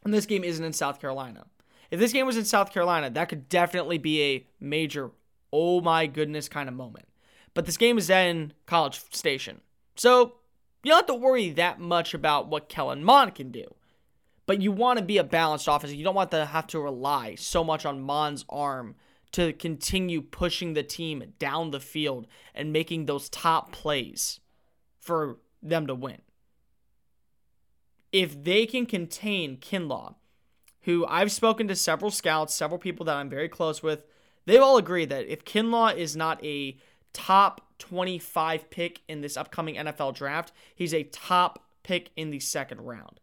And 0.03 0.13
this 0.13 0.25
game 0.25 0.43
isn't 0.43 0.63
in 0.63 0.73
South 0.73 1.01
Carolina. 1.01 1.45
If 1.91 1.99
this 1.99 2.13
game 2.13 2.25
was 2.25 2.37
in 2.37 2.45
South 2.45 2.71
Carolina, 2.71 3.09
that 3.09 3.29
could 3.29 3.49
definitely 3.49 3.97
be 3.97 4.21
a 4.21 4.47
major, 4.59 5.11
oh 5.51 5.81
my 5.81 6.05
goodness 6.05 6.47
kind 6.47 6.69
of 6.69 6.75
moment. 6.75 7.07
But 7.53 7.65
this 7.65 7.77
game 7.77 7.97
is 7.97 8.09
in 8.09 8.53
College 8.67 9.01
Station. 9.11 9.61
So 9.95 10.35
you 10.83 10.91
don't 10.91 10.99
have 10.99 11.07
to 11.07 11.15
worry 11.15 11.49
that 11.51 11.79
much 11.79 12.13
about 12.13 12.47
what 12.47 12.69
Kellen 12.69 13.03
Mond 13.03 13.35
can 13.35 13.51
do. 13.51 13.73
But 14.45 14.61
you 14.61 14.71
want 14.71 14.97
to 14.99 15.05
be 15.05 15.17
a 15.17 15.23
balanced 15.23 15.67
offense. 15.67 15.93
You 15.93 16.03
don't 16.03 16.15
want 16.15 16.31
to 16.31 16.45
have 16.45 16.67
to 16.67 16.79
rely 16.79 17.35
so 17.35 17.63
much 17.63 17.85
on 17.85 18.01
Mond's 18.01 18.45
arm 18.49 18.95
to 19.31 19.53
continue 19.53 20.21
pushing 20.21 20.73
the 20.73 20.83
team 20.83 21.33
down 21.37 21.71
the 21.71 21.79
field 21.79 22.27
and 22.55 22.73
making 22.73 23.05
those 23.05 23.29
top 23.29 23.71
plays 23.71 24.39
for 24.99 25.37
them 25.61 25.87
to 25.87 25.95
win. 25.95 26.21
If 28.11 28.43
they 28.43 28.65
can 28.65 28.85
contain 28.85 29.57
Kinlaw, 29.57 30.15
who 30.81 31.05
I've 31.05 31.31
spoken 31.31 31.67
to 31.67 31.75
several 31.75 32.11
scouts, 32.11 32.55
several 32.55 32.79
people 32.79 33.05
that 33.05 33.17
I'm 33.17 33.29
very 33.29 33.49
close 33.49 33.83
with, 33.83 34.05
they've 34.45 34.61
all 34.61 34.77
agreed 34.77 35.09
that 35.09 35.27
if 35.27 35.45
Kinlaw 35.45 35.95
is 35.95 36.15
not 36.15 36.43
a 36.43 36.77
top 37.13 37.61
25 37.79 38.69
pick 38.69 39.01
in 39.07 39.21
this 39.21 39.37
upcoming 39.37 39.75
NFL 39.75 40.15
draft, 40.15 40.53
he's 40.75 40.93
a 40.93 41.03
top 41.03 41.65
pick 41.83 42.11
in 42.15 42.29
the 42.29 42.39
second 42.39 42.81
round. 42.81 43.19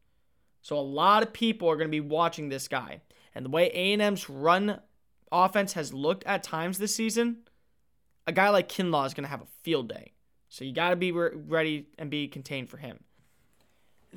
So 0.62 0.78
a 0.78 0.80
lot 0.80 1.22
of 1.22 1.32
people 1.32 1.68
are 1.68 1.76
going 1.76 1.88
to 1.88 1.90
be 1.90 2.00
watching 2.00 2.48
this 2.48 2.68
guy. 2.68 3.00
And 3.34 3.44
the 3.44 3.50
way 3.50 3.70
A&M's 3.70 4.28
run 4.28 4.80
offense 5.30 5.74
has 5.74 5.92
looked 5.92 6.24
at 6.24 6.42
times 6.42 6.78
this 6.78 6.94
season, 6.94 7.38
a 8.26 8.32
guy 8.32 8.48
like 8.48 8.68
Kinlaw 8.68 9.06
is 9.06 9.14
going 9.14 9.24
to 9.24 9.30
have 9.30 9.42
a 9.42 9.62
field 9.62 9.88
day. 9.88 10.12
So 10.56 10.64
you 10.64 10.72
got 10.72 10.88
to 10.88 10.96
be 10.96 11.12
re- 11.12 11.32
ready 11.34 11.86
and 11.98 12.08
be 12.08 12.28
contained 12.28 12.70
for 12.70 12.78
him. 12.78 13.00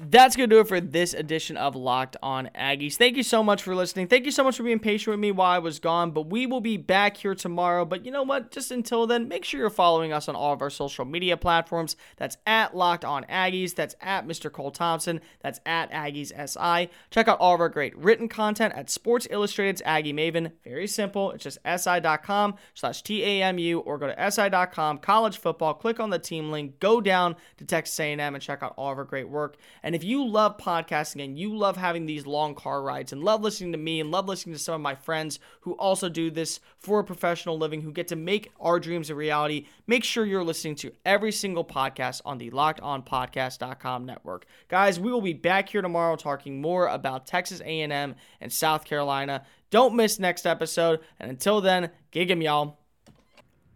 That's 0.01 0.35
going 0.37 0.49
to 0.49 0.55
do 0.55 0.61
it 0.61 0.67
for 0.67 0.79
this 0.79 1.13
edition 1.13 1.57
of 1.57 1.75
Locked 1.75 2.15
On 2.23 2.49
Aggies. 2.55 2.95
Thank 2.95 3.17
you 3.17 3.23
so 3.23 3.43
much 3.43 3.61
for 3.61 3.75
listening. 3.75 4.07
Thank 4.07 4.25
you 4.25 4.31
so 4.31 4.45
much 4.45 4.55
for 4.55 4.63
being 4.63 4.79
patient 4.79 5.11
with 5.11 5.19
me 5.19 5.31
while 5.31 5.51
I 5.51 5.59
was 5.59 5.79
gone. 5.79 6.11
But 6.11 6.29
we 6.29 6.45
will 6.45 6.61
be 6.61 6.77
back 6.77 7.17
here 7.17 7.35
tomorrow. 7.35 7.83
But 7.83 8.05
you 8.05 8.11
know 8.11 8.23
what? 8.23 8.51
Just 8.51 8.71
until 8.71 9.05
then, 9.07 9.27
make 9.27 9.43
sure 9.43 9.59
you're 9.59 9.69
following 9.69 10.13
us 10.13 10.29
on 10.29 10.35
all 10.35 10.53
of 10.53 10.61
our 10.61 10.69
social 10.69 11.03
media 11.03 11.35
platforms. 11.35 11.97
That's 12.15 12.37
at 12.47 12.75
Locked 12.75 13.03
On 13.03 13.25
Aggies. 13.25 13.75
That's 13.75 13.95
at 13.99 14.25
Mr. 14.25 14.49
Cole 14.49 14.71
Thompson. 14.71 15.19
That's 15.41 15.59
at 15.65 15.91
Aggies 15.91 16.31
SI. 16.31 16.89
Check 17.11 17.27
out 17.27 17.39
all 17.39 17.53
of 17.53 17.59
our 17.59 17.69
great 17.69 17.97
written 17.97 18.29
content 18.29 18.73
at 18.75 18.89
Sports 18.89 19.27
Illustrated's 19.29 19.81
Aggie 19.85 20.13
Maven. 20.13 20.53
Very 20.63 20.87
simple. 20.87 21.31
It's 21.31 21.43
just 21.43 21.59
si.com 21.65 22.55
slash 22.73 23.03
TAMU 23.03 23.79
or 23.79 23.97
go 23.97 24.07
to 24.07 24.31
si.com, 24.31 24.99
college 24.99 25.37
football, 25.37 25.73
click 25.73 25.99
on 25.99 26.09
the 26.09 26.19
team 26.19 26.51
link, 26.51 26.79
go 26.79 27.01
down 27.01 27.35
to 27.57 27.65
Texas 27.65 27.99
A&M 27.99 28.19
and 28.19 28.41
check 28.41 28.63
out 28.63 28.73
all 28.77 28.91
of 28.91 28.97
our 28.97 29.03
great 29.03 29.27
work. 29.27 29.57
And 29.83 29.88
if 29.95 30.03
you 30.03 30.27
love 30.27 30.57
podcasting 30.57 31.23
and 31.23 31.39
you 31.39 31.55
love 31.55 31.77
having 31.77 32.05
these 32.05 32.25
long 32.25 32.53
car 32.53 32.81
rides 32.81 33.13
and 33.13 33.23
love 33.23 33.41
listening 33.41 33.71
to 33.71 33.77
me 33.77 33.99
and 33.99 34.11
love 34.11 34.27
listening 34.27 34.53
to 34.53 34.61
some 34.61 34.75
of 34.75 34.81
my 34.81 34.95
friends 34.95 35.39
who 35.61 35.73
also 35.73 36.09
do 36.09 36.29
this 36.29 36.59
for 36.77 36.99
a 36.99 37.03
professional 37.03 37.57
living, 37.57 37.81
who 37.81 37.91
get 37.91 38.07
to 38.09 38.15
make 38.15 38.51
our 38.59 38.79
dreams 38.79 39.09
a 39.09 39.15
reality, 39.15 39.65
make 39.87 40.03
sure 40.03 40.25
you're 40.25 40.43
listening 40.43 40.75
to 40.75 40.91
every 41.05 41.31
single 41.31 41.63
podcast 41.63 42.21
on 42.25 42.37
the 42.37 42.49
Locked 42.49 42.81
On 42.81 43.01
Podcast.com 43.01 44.05
network. 44.05 44.45
Guys, 44.67 44.99
we 44.99 45.11
will 45.11 45.21
be 45.21 45.33
back 45.33 45.69
here 45.69 45.81
tomorrow 45.81 46.15
talking 46.15 46.61
more 46.61 46.87
about 46.87 47.25
Texas 47.25 47.61
A&M 47.61 48.15
and 48.41 48.53
South 48.53 48.85
Carolina. 48.85 49.45
Don't 49.69 49.95
miss 49.95 50.19
next 50.19 50.45
episode. 50.45 50.99
And 51.19 51.29
until 51.29 51.61
then, 51.61 51.91
gig 52.11 52.31
'em, 52.31 52.41
y'all. 52.41 52.79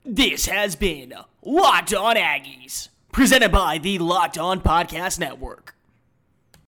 This 0.06 0.48
has 0.48 0.76
been 0.76 1.14
Locked 1.44 1.94
On 1.94 2.18
Aggies, 2.18 2.90
presented 3.14 3.54
by 3.54 3.78
the 3.78 4.00
Locked 4.00 4.38
On 4.38 4.60
Podcast 4.60 5.18
Network. 5.18 5.76